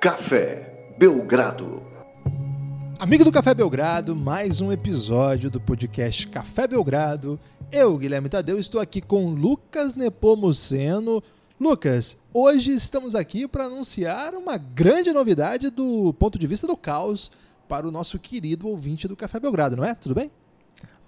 [0.00, 1.82] Café Belgrado.
[3.00, 7.36] Amigo do Café Belgrado, mais um episódio do podcast Café Belgrado.
[7.72, 11.20] Eu, Guilherme Tadeu, estou aqui com Lucas Nepomuceno.
[11.60, 17.32] Lucas, hoje estamos aqui para anunciar uma grande novidade do ponto de vista do caos
[17.68, 19.96] para o nosso querido ouvinte do Café Belgrado, não é?
[19.96, 20.30] Tudo bem?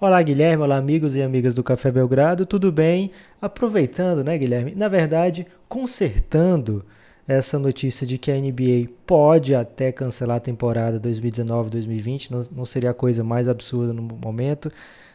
[0.01, 0.65] Olá, Guilherme.
[0.65, 2.45] Olá, amigos e amigas do Café Belgrado.
[2.45, 3.13] Tudo bem?
[3.41, 4.75] Aproveitando, né, Guilherme?
[4.75, 6.85] Na verdade, consertando
[7.31, 12.91] essa notícia de que a NBA pode até cancelar a temporada 2019-2020, não, não seria
[12.91, 14.71] a coisa mais absurda no momento.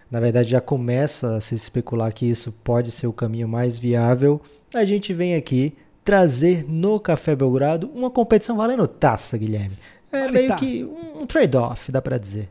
[0.09, 4.41] Na verdade, já começa a se especular que isso pode ser o caminho mais viável.
[4.73, 9.77] A gente vem aqui trazer no Café Belgrado uma competição valendo taça, Guilherme.
[10.09, 10.65] É Vale meio taça.
[10.65, 12.49] que um, trade-off, dá pra dizer.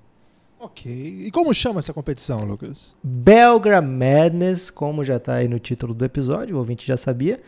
[0.61, 0.93] Ok.
[0.93, 2.95] E como chama essa competição, Lucas?
[3.03, 7.41] Belgra Madness, como já está aí no título do episódio, o ouvinte já sabia.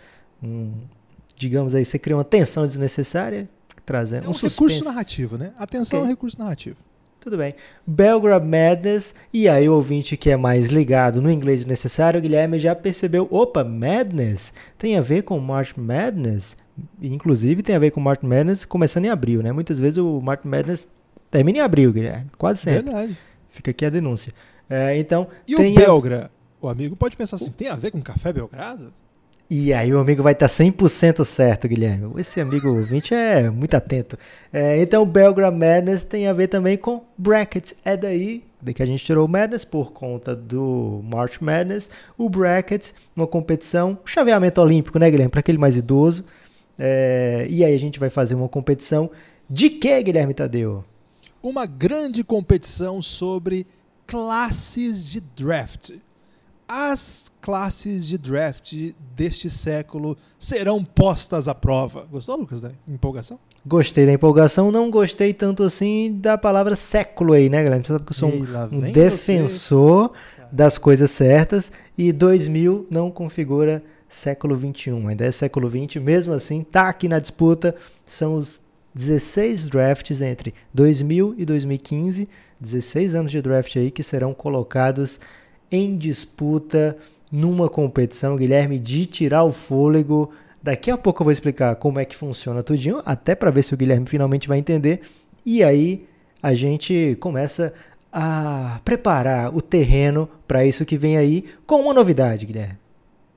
[0.42, 0.72] Um,
[1.36, 3.48] digamos aí, você cria uma tensão desnecessária,
[3.84, 5.52] trazendo É um, um recurso narrativo, né?
[5.58, 6.08] Atenção Ok.
[6.08, 6.76] ao recurso narrativo.
[7.20, 7.54] Tudo bem.
[7.86, 12.74] Belgra Madness, e aí o ouvinte que é mais ligado no inglês necessário, Guilherme já
[12.74, 16.56] percebeu, opa, Madness tem a ver com March Madness,
[17.02, 19.50] inclusive tem a ver com March Madness começando em abril, né?
[19.52, 20.86] Muitas vezes o March Madness
[21.30, 22.84] termina em abril, Guilherme, quase sempre.
[22.92, 23.18] Verdade.
[23.50, 24.32] Fica aqui a denúncia.
[24.70, 26.30] É, então, E o a- Belgra?
[26.60, 28.92] O amigo pode pensar assim, tem a ver com Café Belgrado?
[29.48, 32.12] E aí o amigo vai estar 100% certo, Guilherme.
[32.20, 34.18] Esse amigo ouvinte é muito atento.
[34.52, 37.74] É, então o Belgram Madness tem a ver também com brackets.
[37.84, 38.42] É daí
[38.74, 41.88] que a gente tirou o Madness por conta do March Madness.
[42.18, 45.30] O brackets, uma competição, chaveamento olímpico, né, Guilherme?
[45.30, 46.24] Para aquele mais idoso.
[46.78, 49.10] É, e aí a gente vai fazer uma competição
[49.48, 50.84] de quê, Guilherme Tadeu?
[51.42, 53.66] Uma grande competição sobre
[54.06, 55.90] classes de draft.
[56.68, 58.74] As classes de draft
[59.14, 62.08] deste século serão postas à prova.
[62.10, 63.38] Gostou, Lucas, da empolgação?
[63.64, 67.84] Gostei da empolgação, não gostei tanto assim da palavra século aí, né, Guilherme?
[67.84, 70.12] Você sabe que eu sou um, um defensor
[70.50, 76.62] das coisas certas e 2000 não configura século 21, ainda é século 20, mesmo assim
[76.62, 77.74] tá aqui na disputa,
[78.06, 78.60] são os
[78.94, 82.28] 16 drafts entre 2000 e 2015,
[82.60, 85.20] 16 anos de draft aí que serão colocados
[85.70, 86.96] em disputa
[87.30, 90.30] numa competição, Guilherme, de tirar o fôlego.
[90.62, 93.74] Daqui a pouco eu vou explicar como é que funciona tudinho, até para ver se
[93.74, 95.00] o Guilherme finalmente vai entender.
[95.44, 96.06] E aí
[96.42, 97.72] a gente começa
[98.12, 102.78] a preparar o terreno para isso que vem aí com uma novidade, Guilherme.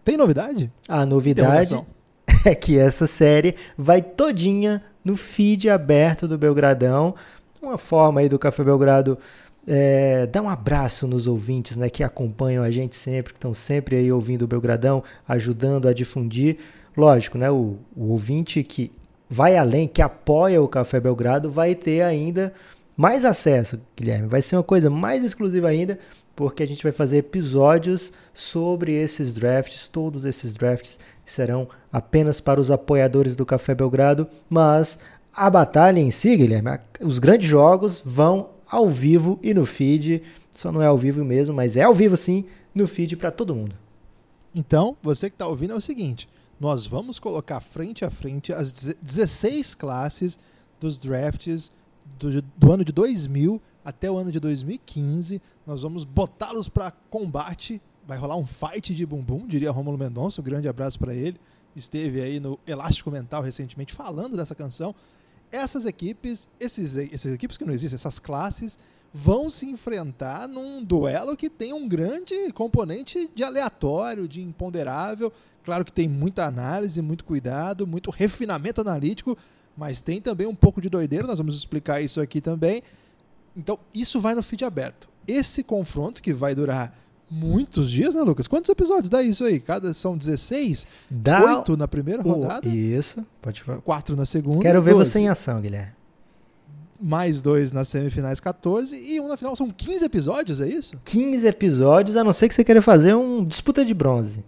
[0.04, 0.72] Tem novidade?
[0.88, 1.78] A novidade
[2.46, 7.16] é que essa série vai todinha no feed aberto do Belgradão.
[7.62, 9.18] Uma forma aí do Café Belgrado
[9.72, 13.98] é, dar um abraço nos ouvintes né, que acompanham a gente sempre, que estão sempre
[13.98, 16.58] aí ouvindo o Belgradão, ajudando a difundir.
[16.98, 18.92] Lógico, né, o, o ouvinte que
[19.30, 22.52] vai além, que apoia o Café Belgrado, vai ter ainda
[22.98, 24.28] mais acesso, Guilherme.
[24.28, 26.00] Vai ser uma coisa mais exclusiva ainda,
[26.36, 32.60] porque a gente vai fazer episódios sobre esses drafts, todos esses drafts serão apenas para
[32.60, 34.98] os apoiadores do Café Belgrado, mas
[35.32, 40.22] a batalha em si, Guilherme, os grandes jogos vão ao vivo e no feed,
[40.56, 43.56] só não é ao vivo mesmo, mas é ao vivo sim, no feed para todo
[43.56, 43.76] mundo.
[44.54, 48.72] Então, você que está ouvindo é o seguinte: nós vamos colocar frente a frente as
[48.72, 50.40] 16 classes
[50.80, 51.72] dos drafts
[52.18, 55.42] do, do ano de 2000 até o ano de 2015.
[55.66, 57.82] Nós vamos botá-los para combate.
[58.06, 60.42] Vai rolar um fight de bumbum, diria Rômulo Mendonça.
[60.42, 61.40] Um grande abraço para ele.
[61.76, 64.94] Esteve aí no Elástico Mental recentemente falando dessa canção.
[65.52, 68.78] Essas equipes, esses, essas equipes que não existem, essas classes,
[69.12, 75.34] vão se enfrentar num duelo que tem um grande componente de aleatório, de imponderável.
[75.64, 79.38] Claro que tem muita análise, muito cuidado, muito refinamento analítico,
[79.76, 82.84] mas tem também um pouco de doideira, nós vamos explicar isso aqui também.
[83.56, 85.10] Então, isso vai no feed aberto.
[85.28, 86.96] Esse confronto, que vai durar
[87.30, 88.48] muitos dias, né, Lucas?
[88.48, 89.60] Quantos episódios dá isso aí?
[89.60, 91.06] Cada são 16?
[91.10, 93.80] Dá Oito na primeira o- rodada, Isso, pode falar.
[93.82, 94.62] quatro na segunda.
[94.62, 95.10] Quero ver 12.
[95.12, 95.94] você em ação, Guilherme.
[97.02, 99.56] mais dois nas semifinais 14 e um na final.
[99.56, 101.00] São 15 episódios, é isso?
[101.06, 104.44] 15 episódios, a não ser que você queira fazer um disputa de bronze.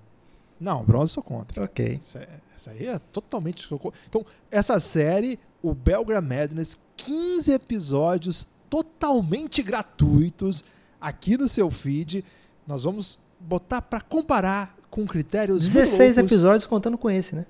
[0.60, 1.63] Não, bronze sou contra.
[1.63, 2.00] Ok.
[2.16, 3.68] É- essa aí é totalmente.
[4.10, 10.63] Então, essa série, o Belgram Madness, 15 episódios totalmente gratuitos
[11.00, 12.24] aqui no seu feed.
[12.68, 15.63] Nós vamos botar para comparar com critérios.
[15.63, 16.31] muito 16 loucos.
[16.31, 17.46] episódios contando com esse, né?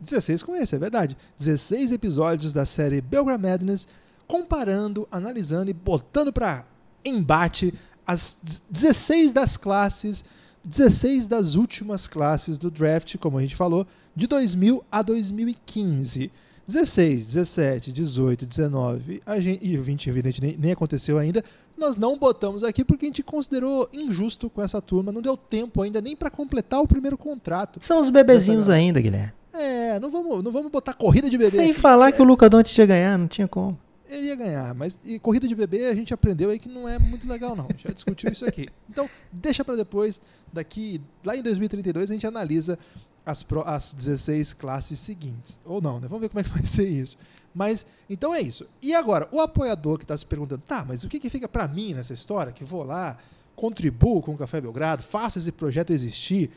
[0.00, 1.16] 16 com esse, é verdade.
[1.36, 3.86] 16 episódios da série Belgram Madness,
[4.26, 6.64] comparando, analisando e botando para
[7.04, 7.74] embate
[8.06, 10.24] as 16 das classes,
[10.64, 13.86] 16 das últimas classes do draft, como a gente falou,
[14.16, 16.32] de 2000 a 2015.
[16.66, 21.42] 16, 17, 18, 19 a gente, e o 20, evidente, nem, nem aconteceu ainda.
[21.80, 25.10] Nós não botamos aqui porque a gente considerou injusto com essa turma.
[25.10, 27.80] Não deu tempo ainda nem para completar o primeiro contrato.
[27.82, 29.32] São os bebezinhos ainda, Guilherme.
[29.54, 31.50] É, não vamos, não vamos botar corrida de bebê.
[31.50, 31.80] Sem aqui.
[31.80, 33.78] falar Isso que o Luca Doncic ia ganhar, não tinha como.
[34.08, 36.98] ele ia ganhar, mas e corrida de bebê a gente aprendeu aí que não é
[36.98, 37.66] muito legal não.
[37.78, 38.68] Já discutiu isso aqui.
[38.88, 40.20] Então, deixa para depois,
[40.52, 42.78] daqui lá em 2032 a gente analisa
[43.24, 45.60] as, pro, as 16 classes seguintes.
[45.64, 46.06] Ou não, né?
[46.08, 47.16] Vamos ver como é que vai ser isso.
[47.54, 48.66] Mas, então é isso.
[48.80, 51.66] E agora, o apoiador que está se perguntando, tá, mas o que, que fica para
[51.66, 52.52] mim nessa história?
[52.52, 53.18] Que vou lá,
[53.56, 56.50] contribuo com o Café Belgrado, faço esse projeto existir.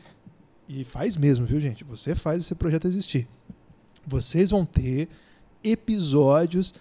[0.68, 1.84] E faz mesmo, viu, gente?
[1.84, 3.28] Você faz esse projeto existir.
[4.06, 5.08] Vocês vão ter
[5.62, 6.74] episódios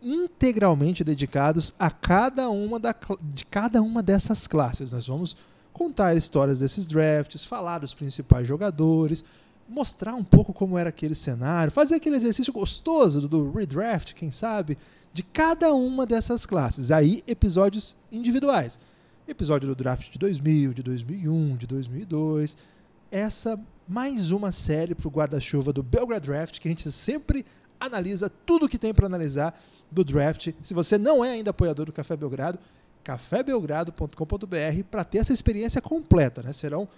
[0.00, 4.92] integralmente dedicados a cada uma da, de cada uma dessas classes.
[4.92, 5.36] Nós vamos
[5.72, 9.24] contar histórias desses drafts, falar dos principais jogadores,
[9.68, 14.78] mostrar um pouco como era aquele cenário, fazer aquele exercício gostoso do, redraft, quem sabe,
[15.12, 16.90] de cada uma dessas classes.
[16.90, 18.78] Aí, episódios individuais.
[19.26, 22.56] Episódio do draft de 2000, de 2001, de 2002.
[23.10, 27.44] Essa mais uma série para o guarda-chuva do Belgrade Draft, que a gente sempre
[27.78, 29.58] analisa tudo que tem para analisar
[29.90, 30.52] do draft.
[30.62, 32.58] Se você não é ainda apoiador do Café Belgrado,
[33.02, 36.42] cafébelgrado.com.br para ter essa experiência completa.
[36.42, 36.52] Né?
[36.52, 36.88] Serão,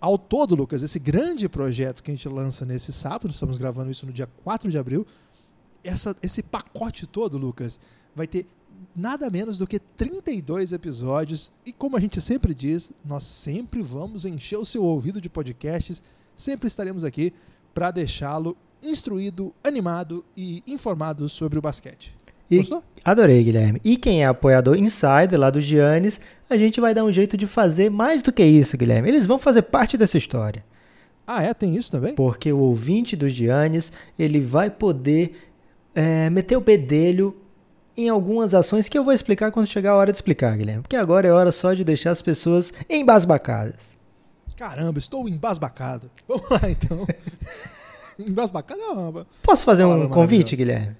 [0.00, 4.06] ao todo, Lucas, esse grande projeto que a gente lança nesse sábado, estamos gravando isso
[4.06, 5.06] no dia 4 de abril,
[5.84, 7.78] essa, esse pacote todo, Lucas,
[8.14, 8.46] vai ter
[8.94, 11.52] nada menos do que 32 episódios.
[11.64, 16.02] E como a gente sempre diz, nós sempre vamos encher o seu ouvido de podcasts,
[16.34, 17.32] sempre estaremos aqui
[17.74, 22.16] para deixá-lo instruído, animado e informado sobre o basquete.
[22.50, 22.82] E Gostou?
[23.04, 23.80] adorei, Guilherme.
[23.84, 27.46] E quem é apoiador insider lá do Giannis, a gente vai dar um jeito de
[27.46, 29.08] fazer mais do que isso, Guilherme.
[29.08, 30.64] Eles vão fazer parte dessa história.
[31.26, 31.54] Ah, é?
[31.54, 32.14] Tem isso também?
[32.14, 35.36] Porque o ouvinte do Giannis, ele vai poder
[35.94, 37.36] é, meter o bedelho
[37.96, 40.82] em algumas ações que eu vou explicar quando chegar a hora de explicar, Guilherme.
[40.82, 43.92] Porque agora é hora só de deixar as pessoas embasbacadas.
[44.56, 46.10] Caramba, estou embasbacado.
[46.26, 47.06] Vamos lá, então.
[48.18, 49.26] embasbacado não.
[49.42, 50.56] Posso fazer um convite.
[50.56, 50.96] Guilherme?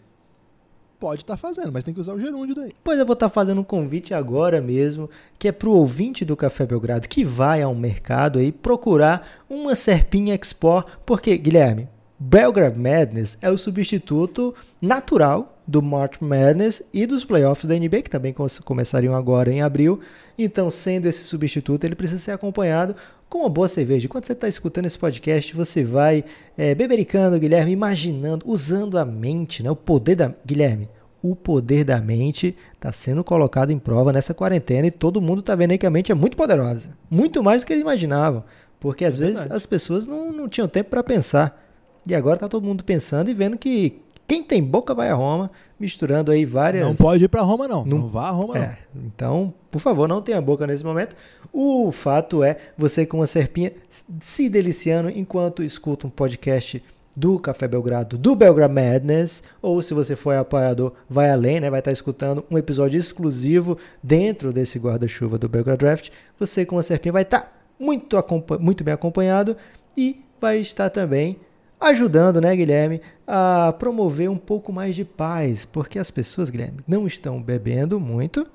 [1.00, 2.73] Pode estar fazendo, mas tem que usar o gerúndio daí.
[2.85, 5.08] Pois eu vou estar fazendo um convite agora mesmo,
[5.38, 10.35] que é pro ouvinte do Café Belgrado que vai ao mercado aí procurar uma Serpinha
[10.35, 11.88] Expo, porque, Guilherme,
[12.19, 18.11] Belgrade Madness é o substituto natural do March Madness e dos playoffs da NBA, que
[18.11, 20.00] também come- começariam agora em abril.
[20.37, 22.94] Então, sendo esse substituto, ele precisa ser acompanhado
[23.31, 24.09] com uma boa cerveja.
[24.09, 26.25] Quando você está escutando esse podcast, você vai
[26.59, 29.71] é, bebericando, Guilherme, imaginando, usando a mente, né?
[29.71, 30.35] O poder da.
[30.44, 30.91] Guilherme,
[31.23, 35.55] o poder da mente está sendo colocado em prova nessa quarentena e todo mundo está
[35.55, 36.88] vendo aí que a mente é muito poderosa.
[37.09, 38.43] Muito mais do que eles imaginavam.
[38.81, 39.56] Porque às vezes verdade.
[39.56, 41.62] as pessoas não, não tinham tempo para pensar.
[42.06, 45.50] E agora está todo mundo pensando e vendo que quem tem boca vai a Roma,
[45.81, 46.85] misturando aí várias.
[46.87, 47.85] Não pode ir para Roma, não.
[47.85, 51.17] Não- Não, vá a Roma, É, então, por favor, não tenha boca nesse momento.
[51.53, 53.73] O fato é você com uma serpinha
[54.21, 56.82] se deliciando enquanto escuta um podcast
[57.17, 61.69] do Café Belgrado, do Belgrade Madness, ou se você for apoiador, vai além, né?
[61.69, 66.11] Vai estar escutando um episódio exclusivo dentro desse guarda-chuva do Belgrade Draft.
[66.39, 69.56] Você com a serpinha vai estar muito, acompa- muito bem acompanhado
[69.96, 71.37] e vai estar também
[71.81, 77.06] ajudando, né, Guilherme, a promover um pouco mais de paz, porque as pessoas, Guilherme, não
[77.06, 78.46] estão bebendo muito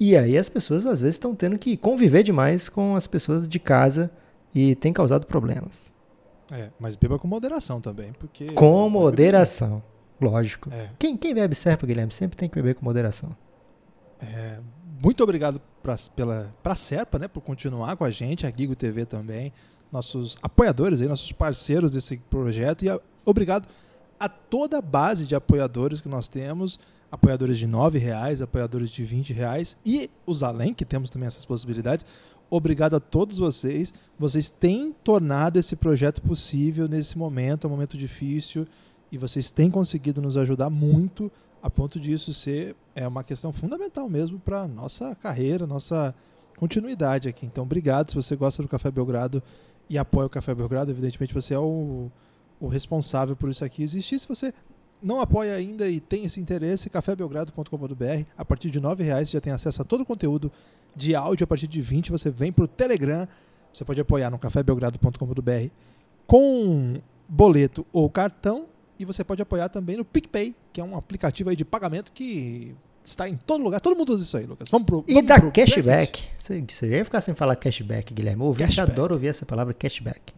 [0.00, 3.58] e aí as pessoas às vezes estão tendo que conviver demais com as pessoas de
[3.58, 4.10] casa
[4.54, 5.92] e tem causado problemas.
[6.50, 8.46] É, mas beba com moderação também, porque...
[8.52, 9.82] Com moderação,
[10.20, 10.70] lógico.
[10.72, 13.36] É, Quem, quem bebe serpa, Guilherme, sempre tem que beber com moderação.
[14.20, 14.58] é,
[15.00, 19.04] muito obrigado pra, pela pra Serpa, né, por continuar com a gente, a Gigo TV
[19.06, 19.52] também,
[19.92, 23.68] nossos apoiadores aí, nossos parceiros desse projeto e a- obrigado
[24.18, 26.78] a toda a base de apoiadores que nós temos,
[27.10, 31.44] apoiadores de R$ reais, apoiadores de R$ reais e os além, que temos também essas
[31.44, 32.04] possibilidades.
[32.50, 33.92] Obrigado a todos vocês.
[34.18, 38.66] Vocês têm tornado esse projeto possível nesse momento, é um momento difícil,
[39.12, 41.30] e vocês têm conseguido nos ajudar muito
[41.62, 46.14] a ponto disso ser é uma questão fundamental mesmo para nossa carreira, nossa
[46.56, 47.46] continuidade aqui.
[47.46, 49.42] Então, obrigado se você gosta do Café Belgrado
[49.88, 52.10] e apoia o Café Belgrado, evidentemente você é o,
[52.60, 54.18] o responsável por isso aqui existir.
[54.18, 54.52] Se você
[55.02, 58.24] não apoia ainda e tem esse interesse, cafébelgrado.com.br.
[58.36, 60.50] A partir de R$ 9,00 você já tem acesso a todo o conteúdo
[60.94, 61.44] de áudio.
[61.44, 63.26] A partir de 20 você vem para o Telegram.
[63.72, 65.70] Você pode apoiar no cafébelgrado.com.br
[66.26, 68.66] com boleto ou cartão.
[68.98, 72.74] E você pode apoiar também no PicPay, que é um aplicativo aí de pagamento que
[73.08, 73.80] está em todo lugar.
[73.80, 74.68] Todo mundo usa isso aí, Lucas.
[74.70, 76.28] Vamos pro, E vamos da pro cashback.
[76.38, 78.42] Você, você ia ficar sem falar cashback, Guilherme.
[78.42, 78.90] O ouvinte Cashback.
[78.92, 80.32] adora ouvir essa palavra cashback.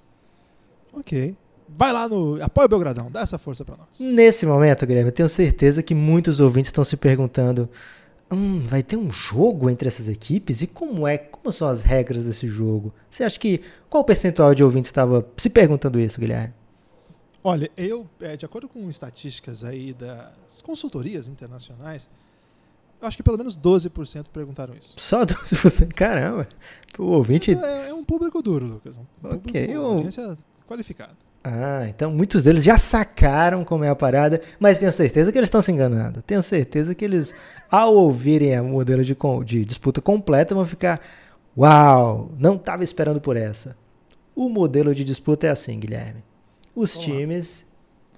[0.93, 1.37] Ok.
[1.69, 4.01] vai lá no Apoio Belgradão, dá essa força pra nós.
[4.01, 7.69] Nesse momento, Guilherme, eu tenho certeza que muitos ouvintes estão se perguntando:
[8.31, 10.63] hum, vai ter um jogo entre essas equipes?
[10.63, 11.17] E como é?
[11.19, 12.93] Como são as regras desse jogo?
[13.09, 16.55] Você acha que qual percentual de ouvintes estava se perguntando isso, Guilherme?
[17.43, 22.11] Olha, eu, é, de acordo com estatísticas aí das consultorias internacionais,
[23.01, 24.95] eu acho que pelo menos 12% perguntaram isso.
[24.97, 25.93] Só 12%?
[25.95, 26.47] Caramba!
[26.99, 27.53] O ouvinte.
[27.55, 28.97] É, é um público duro, Lucas.
[28.97, 30.37] Um público, Ok, eu- audiência
[30.69, 31.13] qualificada.
[31.43, 35.47] Ah, então muitos deles já sacaram como é a parada, mas tenho certeza que eles
[35.47, 36.21] estão se enganando.
[36.21, 37.33] Tenho certeza que eles,
[37.71, 39.17] ao ouvirem o modelo de,
[39.47, 41.01] de disputa completa, vão ficar:
[41.57, 43.75] Uau, não estava esperando por essa.
[44.37, 46.23] O modelo de disputa é assim, Guilherme.
[46.77, 47.15] Os Vamos lá.
[47.17, 47.65] times,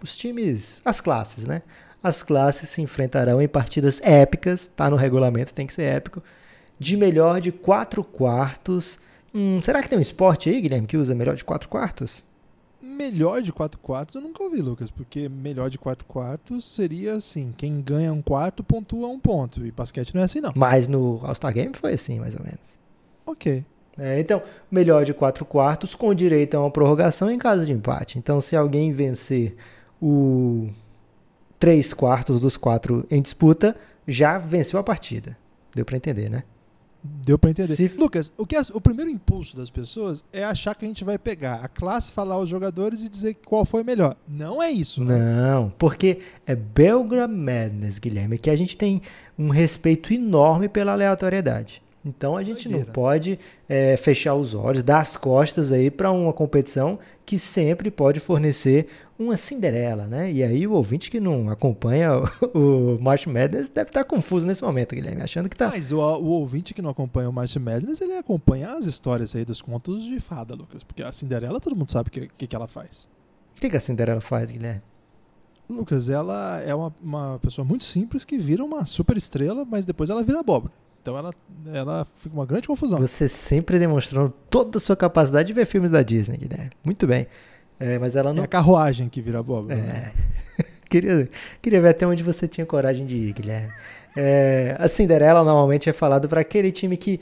[0.03, 1.63] os times, as classes, né?
[2.03, 6.23] As classes se enfrentarão em partidas épicas, tá no regulamento, tem que ser épico,
[6.79, 8.99] de melhor de 4 quartos.
[9.33, 12.25] Hum, será que tem um esporte aí, Guilherme, que usa melhor de 4 quartos?
[12.83, 17.53] Melhor de 4 quartos eu nunca ouvi, Lucas, porque melhor de 4 quartos seria assim:
[17.57, 19.65] quem ganha um quarto pontua um ponto.
[19.65, 20.53] E basquete não é assim, não.
[20.57, 22.79] Mas no All-Star Game foi assim, mais ou menos.
[23.25, 23.65] Ok.
[23.97, 28.19] É, então, melhor de 4 quartos com direito a uma prorrogação em caso de empate.
[28.19, 29.55] Então, se alguém vencer
[30.01, 30.69] o
[31.63, 33.77] 3 quartos dos 4 em disputa,
[34.07, 35.37] já venceu a partida.
[35.73, 36.43] Deu pra entender, né?
[37.05, 37.75] Deu pra entender.
[37.77, 41.05] Se- Lucas, o, que as- o primeiro impulso das pessoas é achar que a gente
[41.05, 44.17] vai pegar a classe, falar os jogadores e dizer qual foi melhor.
[44.29, 45.17] Não é isso, né?
[45.19, 49.01] Não, porque é Belgra Madness, Guilherme, que a gente tem
[49.39, 51.82] um respeito enorme pela aleatoriedade.
[52.05, 52.93] Então a gente não Doideira.
[52.93, 58.19] pode é, fechar os olhos, dar as costas aí para uma competição que sempre pode
[58.19, 60.31] fornecer uma Cinderela, né?
[60.31, 62.11] E aí o ouvinte que não acompanha
[62.55, 65.69] o, o March Madness deve estar confuso nesse momento, Guilherme, achando que tá.
[65.69, 69.45] Mas o, o ouvinte que não acompanha o March Madness, ele acompanha as histórias aí
[69.45, 70.83] dos contos de fada, Lucas.
[70.83, 73.09] Porque a Cinderela, todo mundo sabe o que, que, que ela faz.
[73.57, 74.83] O que, que a Cinderela faz, Guilherme?
[75.71, 80.11] Lucas, ela é uma, uma pessoa muito simples que vira uma super estrela, mas depois
[80.11, 80.73] ela vira abóbora.
[81.03, 81.33] Então ela,
[81.75, 82.99] ela fica uma grande confusão.
[83.01, 86.71] Você sempre demonstrando toda a sua capacidade de ver filmes da Disney, Guilherme.
[86.85, 87.27] Muito bem.
[87.81, 89.75] É, mas ela É não a carruagem que vira abóbora.
[89.75, 90.13] né?
[90.59, 90.65] É.
[90.89, 91.29] queria,
[91.61, 93.73] queria ver até onde você tinha coragem de ir, Guilherme.
[94.17, 97.19] É, a Cinderela normalmente é falado para aquele time que,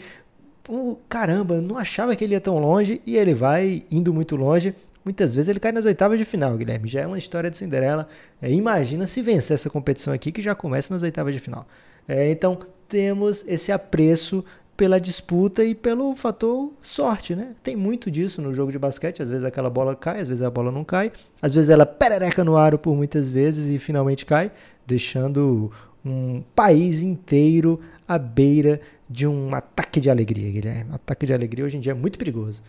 [0.68, 4.74] "Oh, caramba, não achava que ele ia tão longe e ele vai indo muito longe.
[5.02, 6.86] Muitas vezes ele cai nas oitavas de final, Guilherme.
[6.86, 8.06] Já é uma história de Cinderela.
[8.42, 11.66] É, imagina se vencer essa competição aqui que já começa nas oitavas de final.
[12.06, 12.58] É, então
[12.90, 14.44] temos esse apreço
[14.76, 17.54] pela disputa e pelo fator sorte, né?
[17.62, 19.22] Tem muito disso no jogo de basquete.
[19.22, 21.12] Às vezes aquela bola cai, às vezes a bola não cai.
[21.40, 24.50] Às vezes ela perereca no aro por muitas vezes e finalmente cai,
[24.86, 25.70] deixando
[26.04, 30.94] um país inteiro à beira de um ataque de alegria, Guilherme.
[30.94, 32.62] Ataque de alegria hoje em dia é muito perigoso.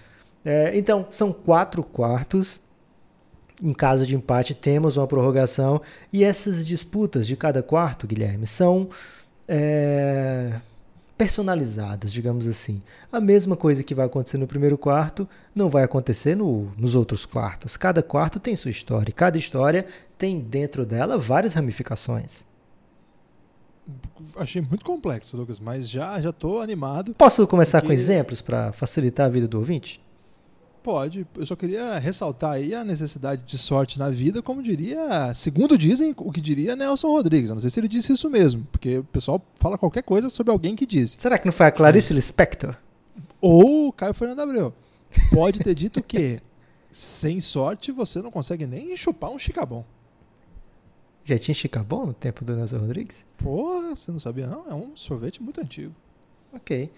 [0.44, 2.60] É, então, são quatro quartos.
[3.64, 5.82] Em caso de empate, temos uma prorrogação.
[6.12, 8.90] E essas disputas de cada quarto, Guilherme, são
[9.54, 10.54] é,
[11.18, 12.82] personalizadas, digamos assim.
[13.12, 17.26] A mesma coisa que vai acontecer no primeiro quarto não vai acontecer no- nos outros
[17.26, 17.76] quartos.
[17.76, 19.10] Cada quarto tem sua história.
[19.10, 19.86] e Cada história
[20.18, 22.46] tem dentro dela várias ramificações.
[24.38, 27.14] Achei muito complexo, Lucas, mas já já tô animado.
[27.16, 30.00] Posso começar com Porque- exemplos para facilitar a vida do ouvinte?
[30.84, 31.28] Pode.
[31.36, 36.14] Eu só queria ressaltar aí a necessidade de sorte na vida, como diria, segundo dizem,
[36.18, 37.50] o que diria Nelson Rodrigues.
[37.50, 40.52] Eu não sei se ele disse isso mesmo, porque o pessoal fala qualquer coisa sobre
[40.52, 41.18] alguém que disse.
[41.20, 42.76] Será que não foi a Clarice Lispector?
[43.40, 44.74] Ou o Caio Fernando Abreu.
[45.32, 46.42] Pode ter dito que
[46.92, 49.86] sem sorte você não consegue nem chupar um chicabom.
[51.24, 53.24] Já tinha Chicabon no tempo do Nelson Rodrigues?
[53.38, 54.66] Porra, você não sabia não?
[54.68, 55.94] É um sorvete muito antigo.
[56.52, 56.92] Ok.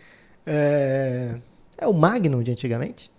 [0.45, 1.35] É,
[1.77, 3.11] é o Magnum de antigamente?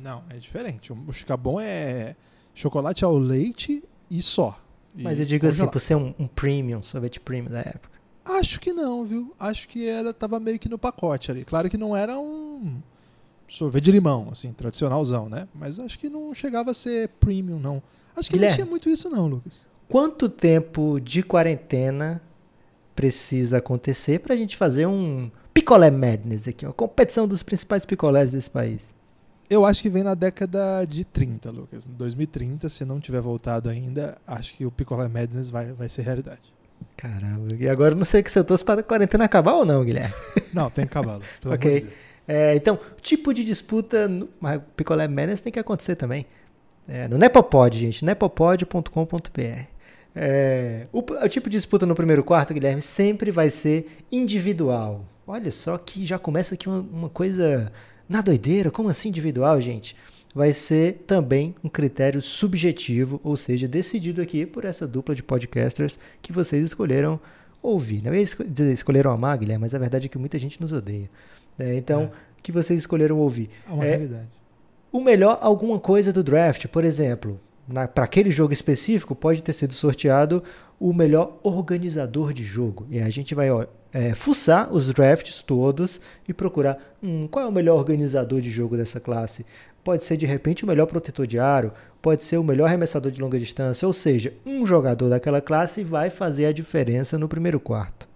[0.00, 0.92] Não, é diferente.
[0.92, 2.16] O chicabom é
[2.54, 4.58] chocolate ao leite e só.
[4.94, 5.72] E Mas eu digo assim, congelado.
[5.72, 7.94] por ser um, um premium, sorvete premium da época.
[8.24, 9.34] Acho que não, viu?
[9.38, 11.44] Acho que era tava meio que no pacote ali.
[11.44, 12.80] Claro que não era um
[13.46, 15.46] sorvete de limão, assim, tradicionalzão, né?
[15.54, 17.82] Mas acho que não chegava a ser premium, não.
[18.16, 18.50] Acho que Guilherme.
[18.52, 19.66] não tinha muito isso, não, Lucas.
[19.88, 22.22] Quanto tempo de quarentena
[22.94, 28.50] precisa acontecer pra gente fazer um picolé madness aqui, uma competição dos principais picolés desse
[28.50, 28.93] país?
[29.48, 31.86] Eu acho que vem na década de 30, Lucas.
[31.86, 36.02] Em 2030, se não tiver voltado ainda, acho que o Picolé Madness vai, vai ser
[36.02, 36.40] realidade.
[36.96, 39.64] Caramba, e agora eu não sei que se eu torço para a quarentena acabar ou
[39.64, 40.14] não, Guilherme.
[40.52, 41.22] Não, tem cavalo.
[41.40, 41.70] Pelo Ok.
[41.70, 42.00] amor de Deus.
[42.26, 46.24] É, então, tipo de disputa no mas o picolé madness tem que acontecer também.
[46.88, 49.64] É, no Nepopod, gente, nepopod.com.br.
[50.14, 55.04] É, o, o tipo de disputa no primeiro quarto, Guilherme, sempre vai ser individual.
[55.26, 57.72] Olha só que já começa aqui uma, uma coisa
[58.08, 58.70] na doideira.
[58.70, 59.96] Como assim individual, gente?
[60.34, 65.96] vai ser também um critério subjetivo, ou seja, decidido aqui por essa dupla de podcasters
[66.20, 67.20] que vocês escolheram
[67.62, 68.02] ouvir.
[68.02, 71.08] Não é dizer escolheram amar, Guilherme, mas a verdade é que muita gente nos odeia.
[71.56, 72.10] É, então, é.
[72.42, 73.48] que vocês escolheram ouvir.
[73.68, 74.28] É uma é, realidade.
[74.90, 77.40] O melhor, alguma coisa do draft, por exemplo,
[77.94, 80.42] para aquele jogo específico, pode ter sido sorteado
[80.78, 82.86] o melhor organizador de jogo.
[82.90, 87.48] E a gente vai ó, é, fuçar os drafts todos e procurar hum, qual é
[87.48, 89.46] o melhor organizador de jogo dessa classe.
[89.82, 93.20] Pode ser de repente o melhor protetor de aro, pode ser o melhor arremessador de
[93.20, 98.08] longa distância, ou seja, um jogador daquela classe vai fazer a diferença no primeiro quarto.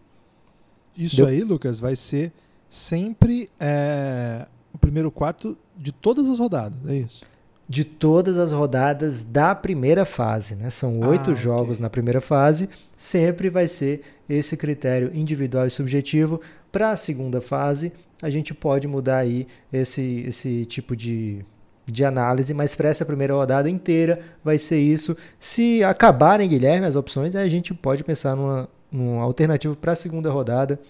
[0.96, 1.26] Isso Deu?
[1.26, 2.32] aí, Lucas, vai ser
[2.68, 7.22] sempre é, o primeiro quarto de todas as rodadas, é isso?
[7.68, 10.54] De todas as rodadas da primeira fase.
[10.54, 10.70] Né?
[10.70, 11.82] São oito ah, jogos okay.
[11.82, 16.40] na primeira fase, sempre vai ser esse critério individual e subjetivo.
[16.72, 21.44] Para a segunda fase, a gente pode mudar aí esse, esse tipo de,
[21.84, 25.14] de análise, mas para essa primeira rodada inteira vai ser isso.
[25.38, 30.30] Se acabarem, Guilherme, as opções, a gente pode pensar numa, numa alternativa para a segunda
[30.30, 30.80] rodada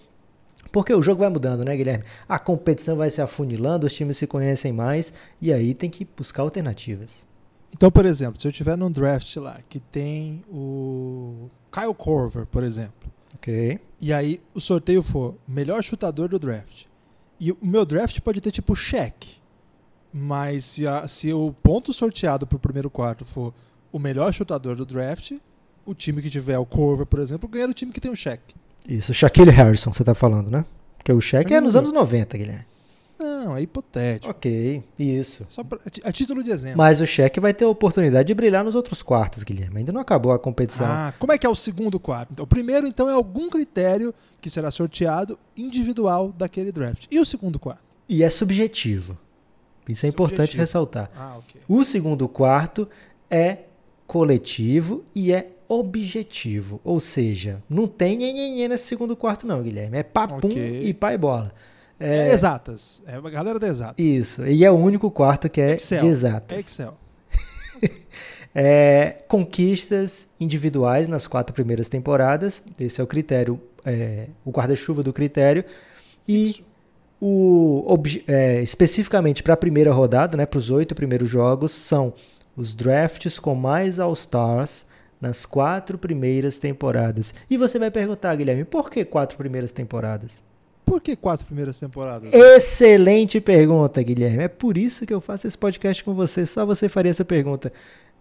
[0.71, 2.03] porque o jogo vai mudando, né, Guilherme?
[2.27, 6.43] A competição vai se afunilando, os times se conhecem mais e aí tem que buscar
[6.43, 7.27] alternativas.
[7.73, 12.63] Então, por exemplo, se eu tiver num draft lá que tem o Kyle Corver, por
[12.63, 13.11] exemplo.
[13.35, 13.79] Ok.
[14.01, 16.85] E aí o sorteio for melhor chutador do draft.
[17.39, 19.39] E o meu draft pode ter tipo cheque.
[20.11, 23.53] Mas se, a, se o ponto sorteado para o primeiro quarto for
[23.91, 25.33] o melhor chutador do draft,
[25.85, 28.55] o time que tiver o Corver, por exemplo, ganha o time que tem o cheque.
[28.87, 30.65] Isso, Shaquille Harrison, você tá falando, né?
[30.97, 32.65] Porque o cheque é nos anos 90, Guilherme.
[33.19, 34.31] Não, é hipotético.
[34.31, 35.45] Ok, isso.
[35.49, 36.77] Só pra, a título de exemplo.
[36.77, 39.79] Mas o cheque vai ter a oportunidade de brilhar nos outros quartos, Guilherme.
[39.79, 40.87] Ainda não acabou a competição.
[40.87, 42.31] Ah, como é que é o segundo quarto?
[42.31, 47.07] Então, o primeiro, então, é algum critério que será sorteado individual daquele draft.
[47.11, 47.81] E o segundo quarto?
[48.07, 49.17] E é subjetivo.
[49.87, 50.09] Isso é subjetivo.
[50.09, 51.11] importante ressaltar.
[51.13, 51.61] Ah, ok.
[51.67, 52.87] O segundo quarto
[53.29, 53.59] é
[54.07, 56.81] coletivo e é objetivo.
[56.83, 59.99] Ou seja, não tem nhenhenhê nesse segundo quarto, não, Guilherme.
[59.99, 60.87] É papum okay.
[60.89, 61.53] e pai bola.
[61.99, 63.03] É, é, exatas.
[63.05, 64.03] É a galera da exatas.
[64.03, 64.45] Isso.
[64.47, 66.01] E é o único quarto que é Excel.
[66.01, 66.57] de exatas.
[66.57, 66.97] É Excel.
[68.55, 72.63] é, conquistas individuais nas quatro primeiras temporadas.
[72.79, 75.63] Esse é o critério, é, o guarda-chuva do critério.
[76.27, 76.63] E
[77.21, 77.85] o,
[78.27, 82.13] é, especificamente para a primeira rodada, né, para os oito primeiros jogos, são
[82.55, 84.85] os drafts com mais All-Stars
[85.21, 87.33] nas quatro primeiras temporadas.
[87.49, 90.41] E você vai perguntar, Guilherme, por que quatro primeiras temporadas?
[90.85, 92.33] Por que quatro primeiras temporadas?
[92.33, 94.43] Excelente pergunta, Guilherme.
[94.43, 96.45] É por isso que eu faço esse podcast com você.
[96.45, 97.71] Só você faria essa pergunta.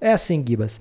[0.00, 0.80] É assim, Gibas.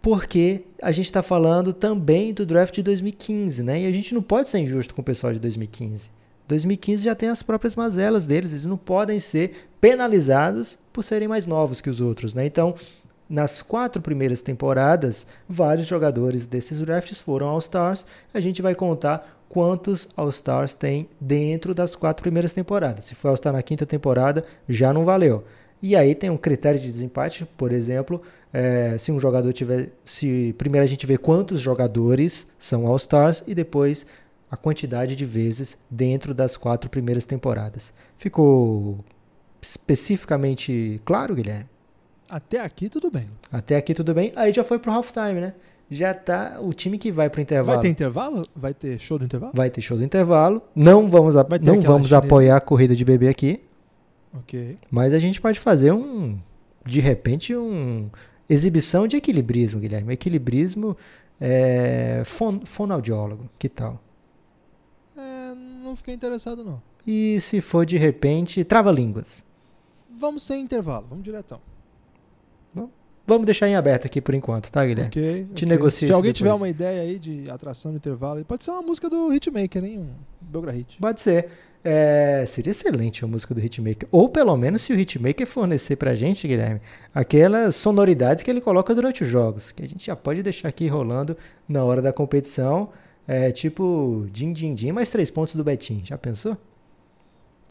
[0.00, 3.82] Porque a gente está falando também do draft de 2015, né?
[3.82, 6.10] E a gente não pode ser injusto com o pessoal de 2015.
[6.46, 11.46] 2015 já tem as próprias mazelas deles, eles não podem ser penalizados por serem mais
[11.46, 12.46] novos que os outros, né?
[12.46, 12.74] Então,
[13.28, 18.06] nas quatro primeiras temporadas, vários jogadores desses drafts foram All-Stars.
[18.32, 23.04] A gente vai contar quantos All-Stars tem dentro das quatro primeiras temporadas.
[23.04, 25.44] Se foi All-Star na quinta temporada, já não valeu.
[25.80, 28.20] E aí tem um critério de desempate, por exemplo,
[28.52, 29.90] é, se um jogador tiver.
[30.04, 34.06] Se primeiro a gente vê quantos jogadores são All-Stars e depois
[34.50, 37.92] a quantidade de vezes dentro das quatro primeiras temporadas.
[38.16, 39.04] Ficou
[39.60, 41.66] especificamente claro, Guilherme?
[42.28, 43.28] Até aqui tudo bem.
[43.50, 44.32] Até aqui tudo bem.
[44.36, 45.54] Aí já foi pro halftime, né?
[45.90, 47.76] Já tá o time que vai pro intervalo.
[47.76, 48.46] Vai ter intervalo?
[48.54, 49.52] Vai ter show do intervalo?
[49.54, 50.60] Vai ter show do intervalo.
[50.74, 51.46] Não vamos, a...
[51.62, 53.62] não vamos apoiar a corrida de bebê aqui.
[54.34, 54.76] Ok.
[54.90, 56.38] Mas a gente pode fazer um,
[56.84, 58.10] de repente, um
[58.48, 60.12] exibição de equilibrismo, Guilherme.
[60.12, 60.94] Equilibrismo
[61.40, 63.48] é, fon, fonoaudiólogo.
[63.58, 63.98] Que tal?
[65.16, 66.82] É, não fiquei interessado não.
[67.06, 69.42] E se for de repente, trava-línguas?
[70.14, 71.60] Vamos sem intervalo, vamos diretão.
[73.28, 75.10] Vamos deixar em aberto aqui por enquanto, tá, Guilherme?
[75.10, 75.44] Ok.
[75.54, 75.68] Te okay.
[75.68, 76.38] negocia Se alguém depois.
[76.38, 79.98] tiver uma ideia aí de atração no intervalo, pode ser uma música do Hitmaker, hein?
[79.98, 80.08] Um
[80.40, 80.96] Belgra Hit.
[80.98, 81.46] Pode ser.
[81.84, 84.08] É, seria excelente a música do Hitmaker.
[84.10, 86.80] Ou pelo menos se o Hitmaker fornecer pra gente, Guilherme,
[87.14, 90.88] aquelas sonoridades que ele coloca durante os jogos, que a gente já pode deixar aqui
[90.88, 91.36] rolando
[91.68, 92.88] na hora da competição.
[93.26, 96.00] É, tipo, din, din, din, mais três pontos do Betim.
[96.02, 96.56] Já pensou?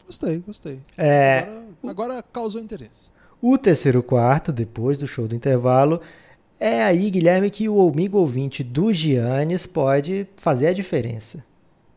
[0.06, 0.78] Gostei, gostei.
[0.96, 1.40] É,
[1.82, 3.10] agora, agora causou interesse.
[3.40, 6.00] O terceiro quarto, depois do show do intervalo,
[6.58, 11.44] é aí, Guilherme, que o amigo ouvinte do Giannis pode fazer a diferença.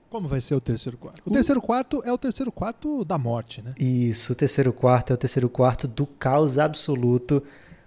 [0.10, 1.22] Como vai ser o terceiro quarto?
[1.26, 3.74] O, o terceiro quarto é o terceiro quarto da morte, né?
[3.80, 7.42] Isso, o terceiro quarto é o terceiro quarto do caos absoluto.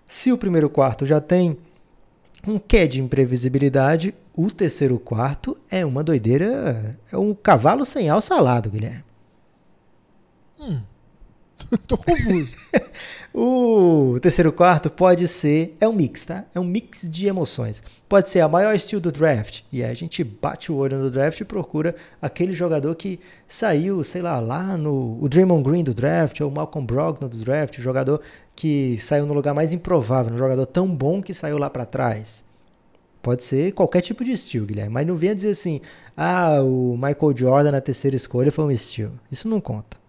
[0.07, 1.57] Se o primeiro quarto já tem
[2.47, 8.35] um quê de imprevisibilidade, o terceiro quarto é uma doideira, é um cavalo sem alça
[8.35, 9.05] alado, Guilherme.
[10.59, 10.81] Hum.
[11.87, 12.51] Tô confuso.
[13.35, 15.77] o terceiro quarto pode ser.
[15.81, 16.45] É um mix, tá?
[16.55, 17.83] É um mix de emoções.
[18.09, 19.63] Pode ser a maior estilo do draft.
[19.73, 24.03] E aí a gente bate o olho no draft e procura aquele jogador que saiu,
[24.05, 25.19] sei lá, lá no.
[25.21, 28.21] O Draymond Green do draft, ou o Malcolm Brogdon do draft, o jogador
[28.55, 32.45] que saiu no lugar mais improvável, um jogador tão bom que saiu lá para trás.
[33.21, 34.93] Pode ser qualquer tipo de estilo, Guilherme.
[34.93, 35.81] Mas não venha dizer assim,
[36.15, 39.19] ah, o Michael Jordan na terceira escolha foi um estilo.
[39.33, 40.04] Isso não conta.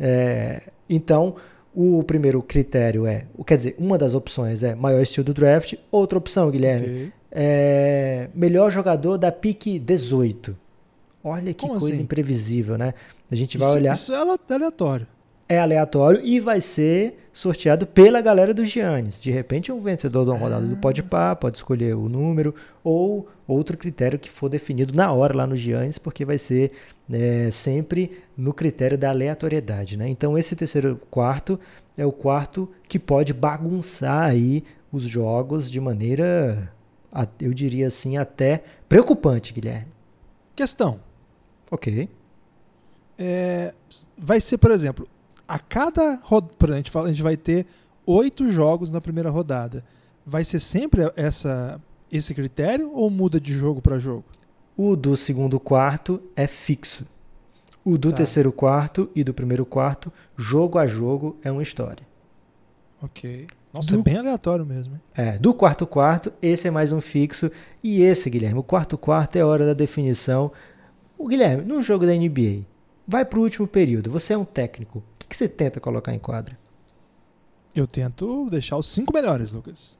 [0.00, 1.36] É, então,
[1.74, 5.74] o primeiro critério é, quer dizer, uma das opções é maior estilo do draft.
[5.90, 7.12] Outra opção, Guilherme, okay.
[7.30, 10.56] é melhor jogador da pique 18.
[11.24, 12.02] Olha que Como coisa assim?
[12.02, 12.94] imprevisível, né?
[13.30, 13.94] A gente vai isso, olhar.
[13.94, 14.16] Isso é
[14.54, 15.06] aleatório
[15.48, 19.20] é aleatório e vai ser sorteado pela galera dos Giannis.
[19.20, 23.28] De repente, um vencedor de uma rodada do Pode Pá pode escolher o número ou
[23.46, 26.72] outro critério que for definido na hora lá no Giannis, porque vai ser
[27.10, 29.96] é, sempre no critério da aleatoriedade.
[29.96, 30.08] Né?
[30.08, 31.58] Então, esse terceiro quarto
[31.96, 36.70] é o quarto que pode bagunçar aí os jogos de maneira,
[37.40, 39.88] eu diria assim, até preocupante, Guilherme.
[40.54, 41.00] Questão.
[41.70, 42.08] Ok.
[43.18, 43.72] É,
[44.18, 45.08] vai ser, por exemplo,
[45.52, 47.66] a cada rodada, a gente fala, a gente vai ter
[48.06, 49.84] oito jogos na primeira rodada.
[50.24, 51.78] Vai ser sempre essa
[52.10, 54.24] esse critério ou muda de jogo para jogo?
[54.74, 57.06] O do segundo quarto é fixo.
[57.84, 58.18] O do tá.
[58.18, 62.06] terceiro quarto e do primeiro quarto, jogo a jogo, é uma história.
[63.02, 63.46] Ok.
[63.74, 64.00] Nossa, do...
[64.00, 64.94] é bem aleatório mesmo.
[64.94, 65.00] Hein?
[65.14, 67.50] É, do quarto quarto, esse é mais um fixo.
[67.82, 70.50] E esse, Guilherme, o quarto quarto é a hora da definição.
[71.18, 72.64] O Guilherme, num jogo da NBA,
[73.06, 76.58] vai para o último período, você é um técnico que você tenta colocar em quadra?
[77.74, 79.98] Eu tento deixar os cinco melhores, Lucas.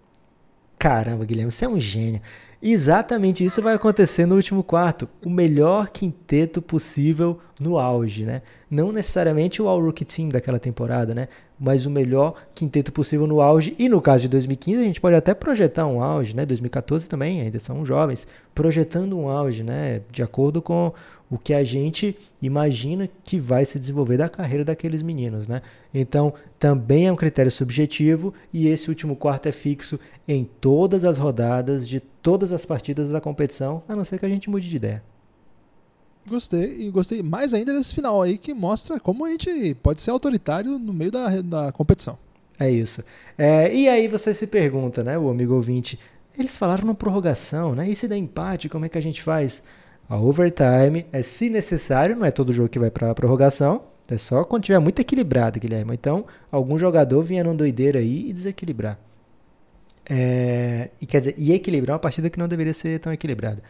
[0.79, 2.21] Caramba, Guilherme, você é um gênio.
[2.61, 5.09] Exatamente isso vai acontecer no último quarto.
[5.25, 8.43] O melhor quinteto possível no auge, né?
[8.71, 11.29] Não necessariamente o All-Rookie Team daquela temporada, né?
[11.59, 13.75] Mas o melhor quinteto possível no auge.
[13.79, 16.45] E no caso de 2015, a gente pode até projetar um auge, né?
[16.45, 18.29] 2014 também, ainda são jovens.
[18.55, 20.03] Projetando um auge, né?
[20.11, 20.93] De acordo com
[21.33, 25.63] o que a gente imagina que vai se desenvolver da carreira daqueles meninos, né?
[25.95, 31.17] Então, também é um critério subjetivo e esse último quarto é fixo em todas as
[31.17, 34.77] rodadas de todas as partidas da competição, a não ser que a gente mude de
[34.77, 35.03] ideia.
[36.29, 40.11] Gostei, e gostei mais ainda desse final aí que mostra como a gente pode ser
[40.11, 42.19] autoritário no meio da, da competição.
[42.61, 43.03] É isso.
[43.39, 45.99] É, e aí você se pergunta, né, o amigo ouvinte,
[46.39, 47.89] eles falaram na prorrogação, né?
[47.89, 49.63] E se der empate, como é que a gente faz?
[50.13, 54.19] A overtime é, se necessário, não é todo jogo que vai para a prorrogação, é
[54.19, 55.95] só quando tiver muito equilibrado, Guilherme.
[55.95, 58.99] Então, algum jogador vinha numa doideira aí e desequilibrar.
[60.11, 63.63] É, e quer dizer, e equilibrar uma partida que não deveria ser tão equilibrada.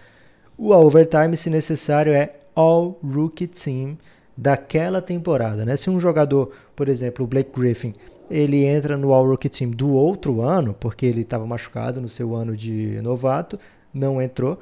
[0.58, 3.96] O overtime, se necessário, é all rookie team
[4.36, 5.76] daquela temporada, né?
[5.76, 7.94] Se um jogador, por exemplo, o Blake Griffin,
[8.28, 12.34] ele entra no all rookie team do outro ano, porque ele estava machucado no seu
[12.34, 13.60] ano de novato,
[13.94, 14.58] não entrou,